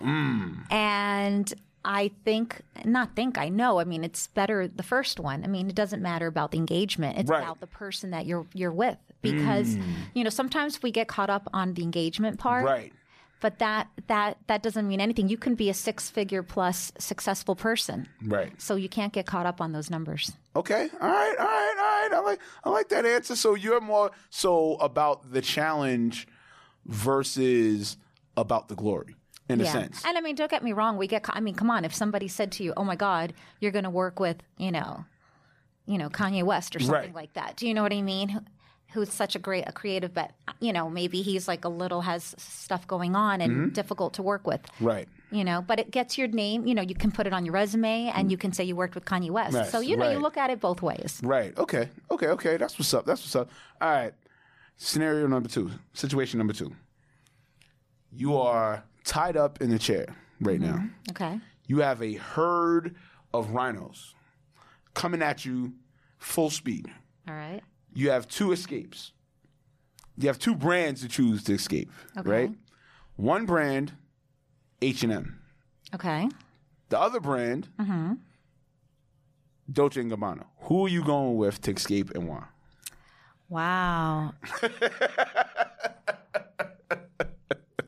Mm. 0.00 0.70
And 0.72 1.54
I 1.84 2.10
think, 2.24 2.62
not 2.84 3.14
think, 3.14 3.38
I 3.38 3.48
know. 3.48 3.78
I 3.78 3.84
mean, 3.84 4.02
it's 4.02 4.26
better 4.26 4.66
the 4.66 4.82
first 4.82 5.20
one. 5.20 5.44
I 5.44 5.46
mean, 5.46 5.68
it 5.68 5.76
doesn't 5.76 6.02
matter 6.02 6.26
about 6.26 6.50
the 6.50 6.58
engagement. 6.58 7.18
It's 7.18 7.30
Right. 7.30 7.40
Mm. 7.40 7.44
about 7.44 7.60
the 7.60 7.66
person 7.68 8.10
that 8.10 8.26
you're 8.26 8.46
you're 8.52 8.72
with. 8.72 8.98
Because, 9.22 9.76
you 10.14 10.22
know, 10.24 10.30
sometimes 10.30 10.82
we 10.82 10.90
get 10.92 11.08
caught 11.08 11.30
up 11.30 11.48
on 11.52 11.74
the 11.74 11.82
engagement 11.82 12.38
part. 12.38 12.64
Right. 12.64 12.92
But 13.40 13.58
that 13.58 13.88
that 14.06 14.38
that 14.46 14.62
doesn't 14.62 14.88
mean 14.88 15.00
anything. 15.00 15.28
You 15.28 15.36
can 15.36 15.54
be 15.54 15.68
a 15.68 15.74
six 15.74 16.08
figure 16.08 16.42
plus 16.42 16.90
successful 16.98 17.54
person. 17.54 18.08
Right. 18.24 18.50
So 18.60 18.76
you 18.76 18.88
can't 18.88 19.12
get 19.12 19.26
caught 19.26 19.44
up 19.46 19.60
on 19.60 19.72
those 19.72 19.90
numbers. 19.90 20.32
Okay. 20.56 20.88
All 21.00 21.08
right. 21.08 21.36
All 21.38 21.44
right. 21.44 21.74
All 21.78 22.08
right. 22.08 22.10
I 22.14 22.20
like 22.20 22.40
I 22.64 22.70
like 22.70 22.88
that 22.88 23.04
answer. 23.04 23.36
So 23.36 23.54
you're 23.54 23.80
more 23.80 24.10
so 24.30 24.76
about 24.76 25.32
the 25.32 25.42
challenge 25.42 26.26
versus 26.86 27.96
about 28.36 28.68
the 28.68 28.74
glory 28.74 29.14
in 29.48 29.60
a 29.60 29.66
sense. 29.66 30.02
And 30.04 30.16
I 30.16 30.20
mean, 30.20 30.34
don't 30.34 30.50
get 30.50 30.64
me 30.64 30.72
wrong. 30.72 30.96
We 30.96 31.06
get. 31.06 31.24
I 31.28 31.40
mean, 31.40 31.54
come 31.54 31.70
on. 31.70 31.84
If 31.84 31.94
somebody 31.94 32.28
said 32.28 32.50
to 32.52 32.64
you, 32.64 32.72
"Oh 32.76 32.84
my 32.84 32.96
God, 32.96 33.32
you're 33.60 33.72
going 33.72 33.84
to 33.84 33.90
work 33.90 34.18
with," 34.18 34.38
you 34.56 34.72
know, 34.72 35.04
you 35.86 35.98
know, 35.98 36.08
Kanye 36.08 36.42
West 36.42 36.74
or 36.74 36.78
something 36.80 36.94
Right. 36.94 37.14
like 37.14 37.32
that. 37.34 37.56
Do 37.56 37.68
you 37.68 37.74
know 37.74 37.82
what 37.82 37.92
I 37.92 38.02
mean? 38.02 38.40
Who- 38.92 39.00
Who's 39.00 39.12
such 39.12 39.34
a 39.36 39.38
great, 39.38 39.64
a 39.66 39.72
creative, 39.72 40.14
but 40.14 40.30
you 40.60 40.72
know, 40.72 40.88
maybe 40.88 41.20
he's 41.20 41.46
like 41.48 41.64
a 41.64 41.68
little 41.68 42.00
has 42.02 42.34
stuff 42.38 42.86
going 42.86 43.14
on 43.14 43.40
and 43.42 43.52
Mm-hmm. 43.52 43.68
difficult 43.74 44.14
to 44.14 44.22
work 44.22 44.46
with. 44.46 44.60
Right. 44.80 45.06
You 45.30 45.44
know, 45.44 45.60
but 45.60 45.78
it 45.78 45.90
gets 45.90 46.16
your 46.16 46.28
name. 46.28 46.66
You 46.66 46.74
know, 46.74 46.82
you 46.82 46.94
can 46.94 47.10
put 47.12 47.26
it 47.26 47.32
on 47.34 47.44
your 47.44 47.52
resume 47.52 48.10
and 48.14 48.30
you 48.30 48.36
can 48.38 48.52
say 48.52 48.64
you 48.64 48.74
worked 48.76 48.94
with 48.94 49.04
Kanye 49.04 49.30
West. 49.30 49.54
Yes, 49.54 49.70
so 49.72 49.80
you 49.80 49.96
know, 49.96 50.10
you 50.10 50.18
look 50.18 50.36
at 50.38 50.50
it 50.50 50.60
both 50.60 50.80
ways. 50.82 51.20
Right. 51.22 51.56
Okay. 51.58 51.90
Okay. 52.10 52.28
Okay. 52.28 52.56
That's 52.56 52.78
what's 52.78 52.94
up. 52.94 53.04
That's 53.04 53.20
what's 53.22 53.36
up. 53.36 53.50
All 53.80 53.90
right. 53.90 54.14
Scenario 54.76 55.26
number 55.26 55.48
two. 55.48 55.70
Situation 55.92 56.38
number 56.38 56.52
two. 56.54 56.72
You 58.12 58.36
are 58.36 58.84
tied 59.04 59.36
up 59.36 59.60
in 59.60 59.72
a 59.72 59.78
chair 59.78 60.06
right 60.40 60.60
now. 60.60 60.84
Okay. 61.10 61.38
You 61.66 61.78
have 61.80 62.02
a 62.02 62.14
herd 62.14 62.94
of 63.34 63.50
rhinos 63.50 64.14
coming 64.94 65.22
at 65.22 65.44
you 65.44 65.74
full 66.18 66.50
speed. 66.50 66.86
All 67.28 67.34
right. 67.34 67.62
You 67.96 68.10
have 68.10 68.28
two 68.28 68.52
escapes. 68.52 69.12
You 70.18 70.28
have 70.28 70.38
two 70.38 70.54
brands 70.54 71.00
to 71.00 71.08
choose 71.08 71.42
to 71.44 71.54
escape. 71.54 71.90
Okay. 72.18 72.28
Right. 72.28 72.50
One 73.16 73.46
brand, 73.46 73.94
H 74.82 75.02
and 75.02 75.10
M. 75.10 75.40
Okay. 75.94 76.28
The 76.90 77.00
other 77.00 77.20
brand, 77.20 77.68
mm-hmm. 77.80 78.12
Dolce 79.72 80.02
and 80.02 80.12
Gabbana. 80.12 80.44
Who 80.64 80.84
are 80.84 80.88
you 80.90 81.02
going 81.02 81.36
with 81.36 81.62
to 81.62 81.72
escape 81.72 82.10
and 82.14 82.28
why? 82.28 82.44
Wow. 83.48 84.34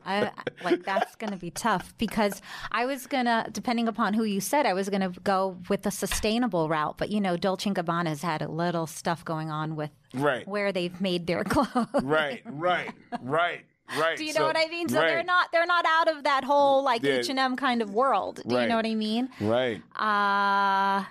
I 0.09 0.31
like 0.63 0.83
that's 0.83 1.15
going 1.15 1.31
to 1.31 1.37
be 1.37 1.51
tough 1.51 1.93
because 1.97 2.41
I 2.71 2.85
was 2.85 3.05
going 3.07 3.25
to 3.25 3.45
depending 3.51 3.87
upon 3.87 4.13
who 4.13 4.23
you 4.23 4.41
said 4.41 4.65
I 4.65 4.73
was 4.73 4.89
going 4.89 5.01
to 5.01 5.19
go 5.21 5.57
with 5.69 5.83
the 5.83 5.91
sustainable 5.91 6.67
route 6.69 6.97
but 6.97 7.09
you 7.09 7.21
know 7.21 7.37
Dolce 7.37 7.69
and 7.69 7.75
Gabbana 7.77 8.07
has 8.07 8.21
had 8.21 8.41
a 8.41 8.47
little 8.49 8.87
stuff 8.87 9.23
going 9.23 9.49
on 9.51 9.75
with 9.75 9.91
Right. 10.13 10.47
where 10.47 10.71
they've 10.71 10.99
made 10.99 11.27
their 11.27 11.43
clothes. 11.53 11.85
Right, 12.01 12.41
right, 12.45 12.91
right, 13.21 13.61
right. 13.97 14.17
Do 14.17 14.25
you 14.25 14.33
know 14.33 14.45
what 14.45 14.57
I 14.57 14.65
mean? 14.67 14.89
So 14.89 14.95
they're 14.95 15.23
not 15.23 15.51
they're 15.51 15.67
not 15.67 15.85
out 15.87 16.07
of 16.07 16.23
that 16.23 16.43
whole 16.43 16.83
like 16.83 17.03
H&M 17.05 17.55
kind 17.55 17.81
of 17.83 17.91
world. 17.93 18.41
Do 18.47 18.55
you 18.59 18.65
know 18.67 18.75
what 18.77 18.87
I 18.87 18.95
mean? 18.95 19.29
Right. 19.39 19.81
Uh 19.95 21.05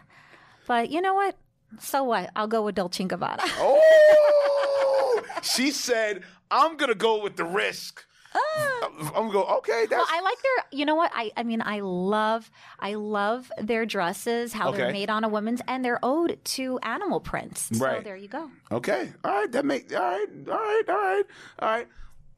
but 0.67 0.91
you 0.91 1.01
know 1.01 1.15
what? 1.15 1.37
So 1.81 2.03
what? 2.05 2.31
I'll 2.35 2.47
go 2.49 2.63
with 2.63 2.75
Dolce 2.75 3.03
and 3.05 3.11
Gabbana. 3.11 3.41
Oh, 3.59 5.23
she 5.43 5.71
said, 5.71 6.23
"I'm 6.51 6.77
gonna 6.77 6.95
go 6.95 7.23
with 7.23 7.37
the 7.37 7.45
risk 7.45 8.05
I'm 8.35 9.13
gonna 9.13 9.33
go. 9.33 9.45
Okay, 9.59 9.87
that's 9.89 9.93
Well, 9.93 10.07
I 10.09 10.21
like 10.21 10.39
their. 10.43 10.79
You 10.79 10.87
know 10.87 10.95
what? 10.95 11.11
I 11.15 11.31
I 11.37 11.43
mean, 11.43 11.63
I 11.65 11.81
love 11.81 12.51
I 12.79 12.95
love 12.95 13.51
their 13.59 13.87
dresses, 13.87 14.53
how 14.53 14.71
they're 14.71 14.93
made 14.93 15.11
on 15.11 15.25
a 15.25 15.29
woman's, 15.29 15.61
and 15.67 15.85
they're 15.85 15.99
ode 16.03 16.39
to 16.45 16.79
animal 16.83 17.21
prints. 17.21 17.71
So 17.73 17.85
Right. 17.85 18.05
there 18.05 18.17
you 18.17 18.29
go. 18.29 18.51
Okay. 18.71 19.13
All 19.25 19.33
right. 19.33 19.53
That 19.53 19.65
make 19.65 19.95
all 19.95 20.01
right. 20.01 20.27
All 20.49 20.55
right. 20.55 20.83
All 20.89 20.95
right. 20.97 21.25
All 21.61 21.69
right. 21.69 21.89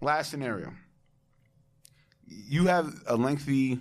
Last 0.01 0.31
scenario. 0.31 0.73
You 2.27 2.67
have 2.67 2.95
a 3.07 3.17
lengthy 3.17 3.81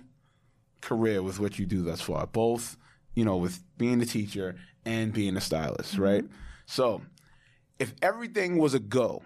career 0.82 1.22
with 1.22 1.40
what 1.40 1.60
you 1.60 1.66
do 1.66 1.84
thus 1.84 2.02
far, 2.02 2.26
both 2.28 2.78
you 3.14 3.26
know 3.26 3.38
with 3.38 3.64
being 3.78 4.02
a 4.02 4.06
teacher 4.06 4.56
and 4.86 5.14
being 5.14 5.38
a 5.38 5.42
stylist, 5.42 5.94
mm-hmm. 5.94 6.02
right? 6.02 6.26
So, 6.66 7.02
if 7.78 7.94
everything 8.02 8.58
was 8.58 8.74
a 8.74 8.80
go 8.80 9.24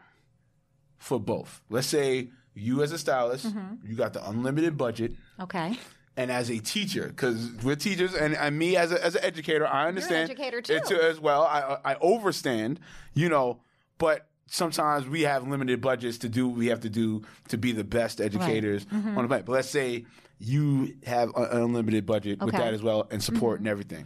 for 0.97 1.19
both, 1.19 1.61
let's 1.69 1.87
say 1.87 2.29
you 2.55 2.83
as 2.83 2.91
a 2.91 2.97
stylist, 2.97 3.47
you 3.83 3.95
got 3.95 4.13
the 4.13 4.27
unlimited 4.29 4.77
budget, 4.77 5.13
Okay. 5.39 5.77
and 6.17 6.31
as 6.31 6.49
a 6.49 6.59
teacher, 6.59 7.07
because 7.07 7.49
we're 7.63 7.75
teachers, 7.75 8.13
and, 8.13 8.35
and 8.35 8.57
me 8.57 8.75
as 8.77 8.91
a, 8.91 9.03
as 9.03 9.15
an 9.15 9.23
educator, 9.23 9.65
I 9.67 9.87
understand. 9.87 10.29
educator, 10.29 10.57
it 10.59 10.85
too. 10.85 10.99
as 10.99 11.19
well. 11.19 11.43
I 11.43 11.77
I 11.83 11.95
overstand, 11.95 12.79
you 13.13 13.29
know, 13.29 13.59
but 13.97 14.27
sometimes 14.47 15.07
we 15.07 15.21
have 15.21 15.47
limited 15.47 15.81
budgets 15.81 16.17
to 16.19 16.29
do 16.29 16.47
what 16.47 16.57
we 16.57 16.67
have 16.67 16.81
to 16.81 16.89
do 16.89 17.23
to 17.47 17.57
be 17.57 17.71
the 17.71 17.83
best 17.83 18.21
educators 18.21 18.85
Mm-hmm. 18.85 19.17
on 19.17 19.23
the 19.23 19.27
planet. 19.27 19.45
But 19.45 19.53
let's 19.53 19.69
say 19.69 20.05
you 20.39 20.95
have 21.05 21.29
an 21.35 21.47
unlimited 21.51 22.05
budget 22.05 22.39
with 22.39 22.49
Okay. 22.49 22.57
Mm-hmm. 22.57 22.65
that 22.67 22.73
as 22.73 22.83
well, 22.83 23.07
and 23.09 23.23
support 23.23 23.59
and 23.59 23.67
everything. 23.67 24.05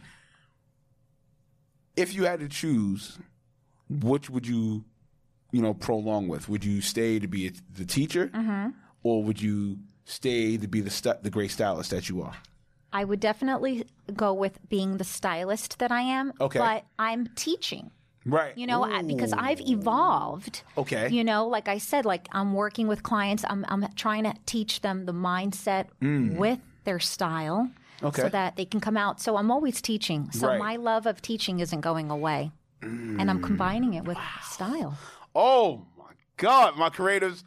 If 1.95 2.13
you 2.13 2.25
had 2.25 2.39
to 2.41 2.47
choose, 2.47 3.17
which 3.89 4.29
would 4.29 4.45
you, 4.47 4.85
you 5.57 5.61
know, 5.65 5.73
prolong 5.73 6.23
with? 6.33 6.43
Would 6.51 6.63
you 6.71 6.77
stay 6.81 7.11
to 7.19 7.27
be 7.27 7.41
a, 7.47 7.51
the 7.79 7.85
teacher, 7.97 8.25
Mm-hmm. 8.27 8.69
or 9.07 9.15
would 9.25 9.39
you 9.47 9.77
stay 10.05 10.57
to 10.63 10.67
be 10.75 10.81
the 10.87 10.89
stu- 10.99 11.19
the 11.25 11.29
great 11.37 11.51
stylist 11.57 11.89
that 11.95 12.05
you 12.09 12.21
are? 12.27 12.35
I 12.93 13.03
would 13.09 13.19
definitely 13.19 13.75
go 14.25 14.29
with 14.43 14.55
being 14.69 14.97
the 14.97 15.03
stylist 15.03 15.79
that 15.79 15.91
I 15.91 16.01
am. 16.19 16.25
Okay. 16.39 16.59
But 16.59 16.85
I'm 17.07 17.21
teaching. 17.35 17.85
Right. 18.37 18.53
You 18.61 18.67
know, 18.71 18.83
I- 18.83 19.03
because 19.13 19.33
I've 19.47 19.61
evolved. 19.61 20.55
Okay. 20.77 21.09
You 21.09 21.23
know, 21.23 21.47
like 21.47 21.67
I 21.75 21.79
said, 21.79 22.05
like 22.13 22.25
I'm 22.31 22.53
working 22.53 22.87
with 22.91 23.01
clients. 23.11 23.43
I'm 23.51 23.65
I'm 23.67 23.83
trying 23.95 24.23
to 24.29 24.33
teach 24.45 24.81
them 24.81 25.05
the 25.05 25.13
mindset 25.31 25.85
with 26.37 26.59
their 26.85 26.99
style, 26.99 27.61
Mm. 28.01 28.07
Okay. 28.09 28.21
so 28.23 28.29
that 28.29 28.55
they 28.57 28.65
can 28.71 28.79
come 28.79 28.97
out. 29.05 29.15
So 29.25 29.37
I'm 29.39 29.49
always 29.55 29.81
teaching. 29.81 30.21
So 30.31 30.47
Right. 30.47 30.59
my 30.67 30.75
love 30.91 31.05
of 31.11 31.15
teaching 31.21 31.59
isn't 31.65 31.81
going 31.81 32.11
away, 32.11 32.51
and 32.81 33.27
I'm 33.31 33.41
combining 33.41 33.93
it 33.99 34.03
with 34.05 34.19
style. 34.55 34.93
Oh 35.39 35.85
my 35.95 36.13
God, 36.37 36.77
my 36.77 36.89
creators. 36.89 37.43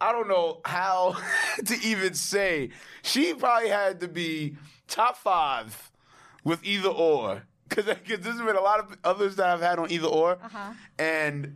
I 0.00 0.10
don't 0.10 0.26
know 0.26 0.60
how 0.64 1.16
to 1.64 1.76
even 1.84 2.14
say. 2.14 2.70
She 3.02 3.32
probably 3.32 3.68
had 3.68 4.00
to 4.00 4.08
be 4.08 4.56
top 4.88 5.16
five 5.16 5.92
with 6.42 6.64
either 6.64 6.88
or. 6.88 7.44
Because 7.68 7.84
there's 8.08 8.38
been 8.38 8.56
a 8.56 8.60
lot 8.60 8.80
of 8.80 8.98
others 9.04 9.36
that 9.36 9.46
I've 9.46 9.60
had 9.60 9.78
on 9.78 9.92
either 9.92 10.08
or. 10.08 10.32
Uh-huh. 10.32 10.72
And 10.98 11.54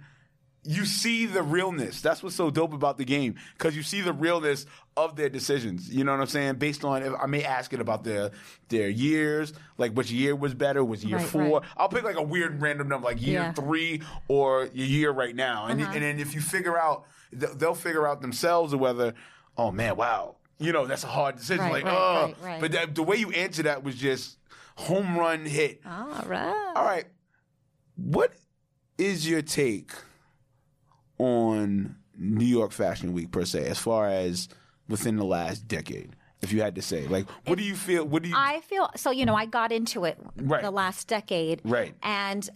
you 0.65 0.85
see 0.85 1.27
the 1.27 1.43
realness. 1.43 2.01
That's 2.01 2.23
what's 2.23 2.37
so 2.37 2.49
dope 2.51 2.73
about 2.73 2.97
the 2.97 3.05
game. 3.05 3.35
Because 3.55 3.75
you 3.77 3.83
see 3.83 4.01
the 4.01 4.13
realness 4.13 4.65
of 4.97 5.17
their 5.17 5.29
decisions. 5.29 5.93
You 5.93 6.05
know 6.05 6.13
what 6.13 6.21
I'm 6.21 6.27
saying? 6.29 6.55
Based 6.57 6.85
on, 6.85 7.17
I 7.17 7.27
may 7.27 7.43
ask 7.43 7.73
it 7.73 7.81
about 7.81 8.05
their 8.05 8.31
their 8.69 8.89
years, 8.89 9.53
like 9.77 9.93
which 9.93 10.11
year 10.13 10.37
was 10.37 10.55
better, 10.55 10.85
was 10.85 11.05
year 11.05 11.17
Right, 11.17 11.27
four. 11.27 11.61
right. 11.61 11.69
I'll 11.77 11.89
pick 11.89 12.05
like 12.05 12.17
a 12.17 12.23
weird 12.23 12.63
random 12.63 12.89
number, 12.89 13.07
like 13.09 13.21
year 13.21 13.41
Yeah. 13.41 13.43
Uh-huh. 13.51 13.63
three 13.63 14.03
or 14.29 14.69
your 14.73 14.87
year 14.87 15.11
right 15.11 15.35
now, 15.35 15.67
and 15.67 15.81
and 15.81 16.03
then 16.03 16.21
if 16.21 16.33
you 16.35 16.41
figure 16.41 16.79
out, 16.79 17.07
they'll 17.33 17.75
figure 17.75 18.07
out 18.07 18.21
themselves 18.23 18.73
whether, 18.75 19.15
oh 19.59 19.73
man, 19.73 19.97
wow, 19.97 20.37
you 20.59 20.71
know 20.73 20.87
that's 20.87 21.03
a 21.03 21.09
hard 21.09 21.37
decision. 21.37 21.65
Right, 21.65 21.85
like, 21.85 21.93
oh, 21.93 22.35
but 22.61 22.71
that, 22.73 22.95
the 22.95 23.03
way 23.03 23.17
you 23.17 23.31
answer 23.33 23.65
that 23.65 23.83
was 23.83 23.97
just 23.97 24.39
home 24.77 25.19
run 25.19 25.45
hit. 25.45 25.81
All 25.85 26.23
right. 26.27 26.73
All 26.77 26.85
right, 26.85 27.07
what 27.97 28.33
is 28.97 29.29
your 29.29 29.43
take 29.43 29.91
on 31.23 31.97
New 32.19 32.45
York 32.45 32.73
Fashion 32.73 33.13
Week 33.13 33.31
per 33.31 33.45
se, 33.45 33.67
as 33.69 33.79
far 33.79 34.09
as 34.09 34.49
within 34.89 35.17
the 35.17 35.25
last 35.25 35.67
decade? 35.69 36.17
If 36.41 36.53
you 36.53 36.61
had 36.61 36.75
to 36.75 36.83
say, 36.83 37.07
like, 37.07 37.27
what 37.47 37.57
do 37.57 37.63
you 37.63 37.77
feel? 37.77 38.05
What 38.05 38.25
do 38.25 38.29
you? 38.29 38.35
I 38.37 38.61
feel 38.63 38.91
so. 38.97 39.13
You 39.13 39.25
know, 39.25 39.37
I 39.37 39.47
got 39.47 39.71
into 39.71 40.05
it 40.05 40.19
Right. 40.37 40.61
the 40.61 40.73
last 40.73 41.07
decade, 41.07 41.61
Right. 41.65 41.95
And 42.03 42.51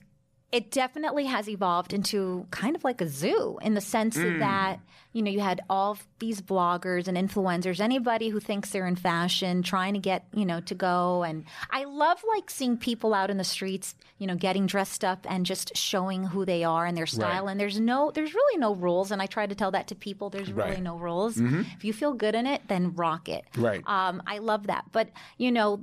it 0.52 0.70
definitely 0.70 1.24
has 1.26 1.48
evolved 1.48 1.92
into 1.92 2.46
kind 2.50 2.76
of 2.76 2.84
like 2.84 3.00
a 3.00 3.08
zoo 3.08 3.58
in 3.62 3.74
the 3.74 3.80
sense 3.80 4.16
Mm. 4.16 4.38
that 4.38 4.78
you 5.12 5.20
know 5.22 5.30
you 5.30 5.40
had 5.40 5.60
all 5.68 5.98
these 6.18 6.40
bloggers 6.40 7.08
and 7.08 7.16
influencers, 7.16 7.80
anybody 7.80 8.28
who 8.28 8.38
thinks 8.38 8.70
they're 8.70 8.86
in 8.86 8.96
fashion, 8.96 9.62
trying 9.62 9.94
to 9.94 10.00
get 10.00 10.24
you 10.34 10.44
know 10.46 10.60
to 10.60 10.74
go. 10.74 11.22
And 11.24 11.44
I 11.70 11.84
love 11.84 12.22
like 12.34 12.48
seeing 12.50 12.76
people 12.76 13.12
out 13.14 13.28
in 13.30 13.38
the 13.38 13.44
streets, 13.44 13.94
you 14.18 14.26
know, 14.26 14.36
getting 14.36 14.66
dressed 14.66 15.04
up 15.04 15.26
and 15.28 15.44
just 15.46 15.76
showing 15.76 16.24
who 16.24 16.44
they 16.44 16.62
are 16.64 16.86
and 16.86 16.96
their 16.96 17.06
style. 17.06 17.44
Right. 17.46 17.50
And 17.52 17.60
there's 17.60 17.80
no, 17.80 18.10
there's 18.14 18.32
really 18.34 18.58
no 18.58 18.74
rules. 18.74 19.10
And 19.10 19.20
I 19.22 19.26
try 19.26 19.46
to 19.46 19.54
tell 19.54 19.70
that 19.72 19.88
to 19.88 19.94
people. 19.94 20.30
There's 20.30 20.52
really 20.52 20.68
Right. 20.70 20.74
Mm-hmm. 20.76 20.84
no 20.84 20.96
rules. 20.98 21.38
If 21.38 21.84
you 21.84 21.92
feel 21.92 22.12
good 22.14 22.34
in 22.34 22.46
it, 22.46 22.62
then 22.68 22.94
rock 22.94 23.28
it. 23.28 23.44
Right. 23.56 23.82
Um, 23.86 24.22
I 24.26 24.38
love 24.38 24.66
that. 24.68 24.84
But, 24.92 25.08
you 25.38 25.50
know, 25.50 25.82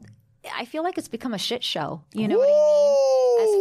I 0.55 0.65
feel 0.65 0.83
like 0.83 0.97
it's 0.97 1.07
become 1.07 1.33
a 1.33 1.37
shit 1.39 1.63
show. 1.63 2.01
You 2.13 2.27
know 2.27 2.37
what 2.37 2.47
I 2.47 2.51
mean? 2.51 3.12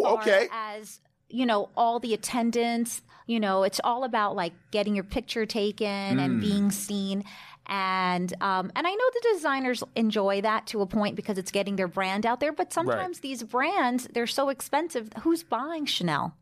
Ooh, 0.02 0.14
okay. 0.18 0.48
as, 0.52 1.00
you 1.28 1.46
know, 1.46 1.70
all 1.76 1.98
the 2.00 2.14
attendance, 2.14 3.02
you 3.26 3.38
know, 3.40 3.62
it's 3.62 3.80
all 3.84 4.04
about 4.04 4.34
like 4.36 4.52
getting 4.70 4.94
your 4.94 5.04
picture 5.04 5.46
taken 5.46 5.86
and 6.20 6.34
Hmm. 6.34 6.40
being 6.40 6.70
seen. 6.70 7.24
And 7.66 8.34
um, 8.42 8.72
and 8.74 8.86
I 8.86 8.90
know 8.90 9.04
the 9.14 9.28
designers 9.34 9.84
enjoy 9.94 10.40
that 10.40 10.66
to 10.68 10.80
a 10.80 10.86
point 10.86 11.14
because 11.14 11.38
it's 11.38 11.52
getting 11.52 11.76
their 11.76 11.86
brand 11.88 12.26
out 12.26 12.40
there. 12.40 12.52
But 12.52 12.72
sometimes 12.72 13.20
these 13.20 13.44
brands, 13.44 14.08
they're 14.12 14.26
so 14.26 14.48
expensive. 14.48 15.10
Who's 15.20 15.44
buying 15.44 15.86
Chanel? 15.86 16.34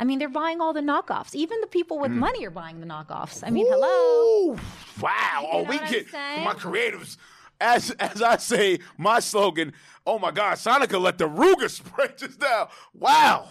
I 0.00 0.04
mean, 0.04 0.18
they're 0.18 0.28
buying 0.28 0.60
all 0.60 0.72
the 0.72 0.80
knockoffs. 0.80 1.34
Even 1.34 1.60
the 1.60 1.66
people 1.66 1.98
with 1.98 2.12
money 2.12 2.44
are 2.46 2.50
buying 2.50 2.80
the 2.80 2.86
knockoffs. 2.86 3.42
I 3.44 3.50
mean, 3.50 3.66
hello. 3.68 4.54
Ooh, 4.54 4.58
wow. 5.00 5.48
oh, 5.52 5.62
know 5.62 5.70
we 5.70 5.76
what 5.76 5.82
I'm 5.82 5.92
get 5.92 6.12
my 6.44 6.54
creatives. 6.54 7.16
As 7.60 7.90
as 7.92 8.22
I 8.22 8.36
say, 8.36 8.78
my 8.96 9.20
slogan. 9.20 9.72
Oh 10.06 10.18
my 10.18 10.30
God, 10.30 10.56
Soneca 10.58 11.00
let 11.00 11.18
the 11.18 11.28
Ruger 11.28 11.68
spray 11.70 12.08
just 12.16 12.40
now. 12.40 12.68
Wow. 12.94 13.48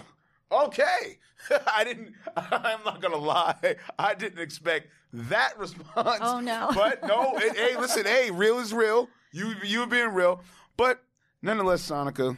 Okay. 0.51 1.19
I 1.73 1.83
didn't. 1.83 2.13
I'm 2.37 2.83
not 2.85 3.01
gonna 3.01 3.17
lie. 3.17 3.75
I 3.99 4.13
didn't 4.13 4.39
expect 4.39 4.87
that 5.13 5.57
response. 5.57 6.19
Oh, 6.21 6.39
no. 6.39 6.69
But 6.75 7.03
no. 7.05 7.33
it- 7.37 7.55
hey, 7.57 7.77
listen. 7.77 8.05
Hey, 8.05 8.31
real 8.31 8.59
is 8.59 8.73
real. 8.73 9.09
You 9.31 9.53
you 9.63 9.79
were 9.81 9.87
being 9.87 10.13
real. 10.13 10.41
But 10.77 11.01
nonetheless, 11.41 11.87
Soneca, 11.89 12.37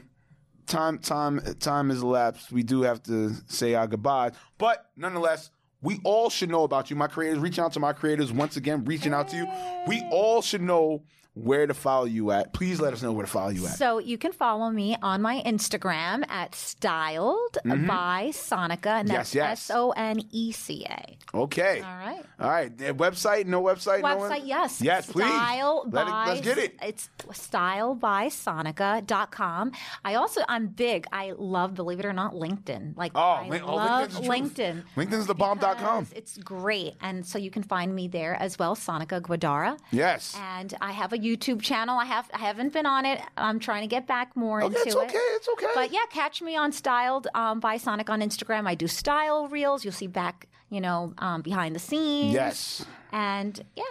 time 0.66 0.98
time 1.00 1.40
time 1.60 1.90
has 1.90 2.02
elapsed. 2.02 2.52
We 2.52 2.64
do 2.64 2.82
have 2.82 3.04
to 3.04 3.34
say 3.48 3.76
our 3.76 3.88
goodbyes. 3.88 4.34
But 4.58 4.90
nonetheless, 4.98 5.52
we 5.82 6.00
all 6.04 6.30
should 6.30 6.50
know 6.50 6.64
about 6.64 6.90
you. 6.90 6.96
My 6.96 7.08
creators, 7.08 7.40
reaching 7.40 7.64
out 7.64 7.74
to 7.74 7.80
my 7.80 7.94
creators 7.94 8.32
once 8.34 8.58
again, 8.58 8.86
reaching 8.86 9.14
out 9.14 9.28
to 9.30 9.38
you. 9.38 9.48
We 9.88 10.04
all 10.12 10.42
should 10.42 10.62
know 10.62 11.04
where 11.36 11.66
to 11.68 11.74
follow 11.74 12.04
you 12.06 12.32
at. 12.32 12.52
Please 12.54 12.80
let 12.82 12.92
us 12.94 13.02
know 13.02 13.12
where 13.14 13.26
to 13.26 13.32
follow 13.32 13.50
you 13.50 13.66
at. 13.66 13.78
So 13.78 14.00
you 14.00 14.18
can 14.18 14.32
follow 14.34 14.70
me 14.70 14.96
on 15.02 15.22
my 15.22 15.42
Instagram 15.46 16.30
at 16.30 16.54
styled 16.56 17.58
by 17.64 18.32
Soneca, 18.34 19.00
and 19.00 19.08
that's 19.10 19.30
Mm-hmm. 19.30 19.38
Yes, 19.38 19.46
yes. 19.50 19.70
S 19.70 19.76
O 19.76 19.92
N 19.92 20.20
E 20.32 20.52
C 20.52 20.86
A. 20.90 21.18
Okay. 21.38 21.82
All 21.82 21.98
right. 21.98 22.24
All 22.40 22.50
right. 22.50 22.76
Website? 22.78 23.46
No 23.46 23.62
website? 23.62 24.02
no 24.02 24.18
one- 24.18 24.32
Website, 24.32 24.48
yes. 24.48 24.82
Yes, 24.82 25.12
please. 25.12 25.28
Style 25.30 25.86
Let 25.92 26.08
it- 26.08 26.12
by, 26.12 26.28
let's 26.30 26.42
get 26.42 26.58
it. 26.58 26.76
It's 26.82 27.10
stylebysoneca.com. 27.28 29.72
I 30.06 30.16
also, 30.16 30.42
I'm 30.48 30.68
big. 30.68 31.06
I 31.12 31.34
love, 31.38 31.76
believe 31.76 32.00
it 32.00 32.06
or 32.06 32.14
not, 32.14 32.34
LinkedIn. 32.34 32.96
Like, 32.98 33.12
Oh, 33.16 33.20
I 33.22 33.60
oh, 33.64 33.76
love. 33.76 34.12
LinkedIn. 34.14 34.84
LinkedIn's 34.96 35.28
the 35.28 35.36
bomb.com. 35.36 36.08
It's 36.16 36.38
great. 36.38 36.94
And 37.02 37.26
so 37.26 37.38
you 37.38 37.52
can 37.52 37.64
find 37.64 37.94
me 37.94 38.08
there 38.08 38.36
as 38.36 38.58
well, 38.58 38.76
Soneca 38.76 39.22
Guadara. 39.22 39.78
Yes. 39.92 40.36
And 40.40 40.74
I 40.82 40.92
have 40.92 41.14
a 41.14 41.19
YouTube 41.20 41.62
channel. 41.62 41.98
I 41.98 42.06
have 42.06 42.30
I 42.34 42.40
haven't 42.40 42.74
been 42.74 42.86
on 42.86 43.06
it. 43.06 43.22
I'm 43.38 43.60
trying 43.60 43.82
to 43.82 43.88
get 43.88 44.08
back 44.08 44.36
more 44.36 44.62
Okay, 44.64 44.68
into 44.68 44.80
it's 44.88 44.96
it. 44.96 44.98
okay, 44.98 45.18
it's 45.18 45.50
okay. 45.50 45.68
But 45.76 45.92
yeah, 45.92 46.06
catch 46.12 46.42
me 46.42 46.56
on 46.56 46.72
Styled 46.72 47.28
um, 47.34 47.60
by 47.60 47.78
Sonic 47.78 48.10
on 48.10 48.22
Instagram. 48.22 48.68
I 48.68 48.76
do 48.76 48.88
style 48.88 49.48
reels. 49.48 49.84
You'll 49.84 49.94
see 49.94 50.08
back, 50.08 50.48
you 50.70 50.82
know, 50.82 51.14
um, 51.20 51.42
behind 51.42 51.76
the 51.76 51.80
scenes. 51.80 52.34
Yes. 52.34 52.86
And 53.12 53.64
yeah. 53.76 53.84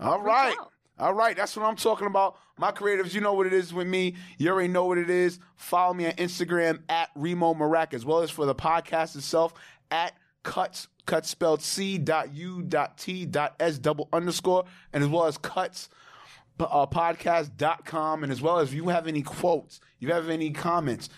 All 0.00 0.20
right. 0.20 0.56
All 0.98 1.14
right, 1.14 1.36
That's 1.36 1.56
what 1.56 1.64
I'm 1.64 1.74
talking 1.74 2.06
about. 2.06 2.36
My 2.58 2.70
creatives, 2.70 3.12
you 3.12 3.20
know 3.20 3.32
what 3.32 3.46
it 3.46 3.52
is 3.52 3.74
with 3.74 3.88
me. 3.88 4.14
You 4.38 4.50
already 4.50 4.68
know 4.68 4.84
what 4.84 4.98
it 4.98 5.10
is. 5.10 5.40
Follow 5.56 5.94
me 5.94 6.06
on 6.06 6.12
Instagram 6.12 6.80
at 6.88 7.08
Remo 7.16 7.54
Marac, 7.54 7.92
as 7.92 8.04
well 8.04 8.20
as 8.20 8.30
for 8.30 8.46
the 8.46 8.54
podcast 8.54 9.16
itself 9.16 9.52
at 9.90 10.12
cuts 10.44 10.86
cuts 11.06 11.28
spelled 11.28 11.60
C 11.62 11.98
dot 11.98 12.32
U 12.32 12.62
dot 12.62 12.98
T 12.98 13.26
dot 13.26 13.56
S 13.58 13.78
double 13.78 14.08
underscore, 14.12 14.64
and 14.92 15.02
as 15.02 15.08
well 15.10 15.24
as 15.26 15.38
cuts 15.38 15.88
uh, 16.70 16.86
podcast.com 16.86 18.22
and 18.22 18.32
as 18.32 18.42
well 18.42 18.58
as 18.58 18.68
if 18.68 18.74
you 18.74 18.88
have 18.88 19.06
any 19.06 19.22
quotes, 19.22 19.80
you 19.98 20.12
have 20.12 20.28
any 20.28 20.50
comments, 20.50 21.08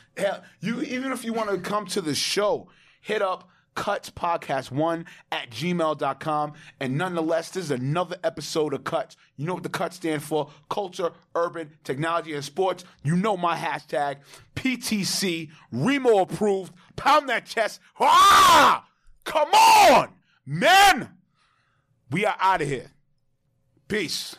you 0.61 0.83
even 0.83 1.13
if 1.13 1.25
you 1.25 1.33
want 1.33 1.51
to 1.51 1.59
come 1.59 1.87
to 1.87 2.01
the 2.01 2.15
show, 2.15 2.69
hit 3.01 3.23
up 3.23 3.49
Cuts 3.75 4.11
Podcast 4.11 4.71
1 4.71 5.05
at 5.33 5.51
gmail.com. 5.51 6.53
And 6.81 6.97
nonetheless, 6.97 7.51
this 7.51 7.65
is 7.65 7.71
another 7.71 8.17
episode 8.23 8.73
of 8.73 8.85
Cuts. 8.85 9.17
You 9.37 9.47
know 9.47 9.55
what 9.55 9.63
the 9.63 9.69
Cuts 9.69 9.97
stand 9.97 10.23
for 10.23 10.51
culture, 10.69 11.11
urban, 11.35 11.71
technology, 11.83 12.35
and 12.35 12.45
sports. 12.45 12.85
You 13.03 13.17
know 13.17 13.37
my 13.37 13.57
hashtag 13.57 14.19
PTC, 14.55 15.51
Remo 15.73 16.19
approved. 16.19 16.73
Pound 16.97 17.29
that 17.29 17.47
chest. 17.47 17.81
Ah! 17.99 18.87
Come 19.25 19.51
on, 19.51 20.11
man! 20.47 21.11
We 22.11 22.27
are 22.27 22.37
out 22.39 22.63
of 22.63 22.69
here. 22.69 22.91
Peace. 23.89 24.37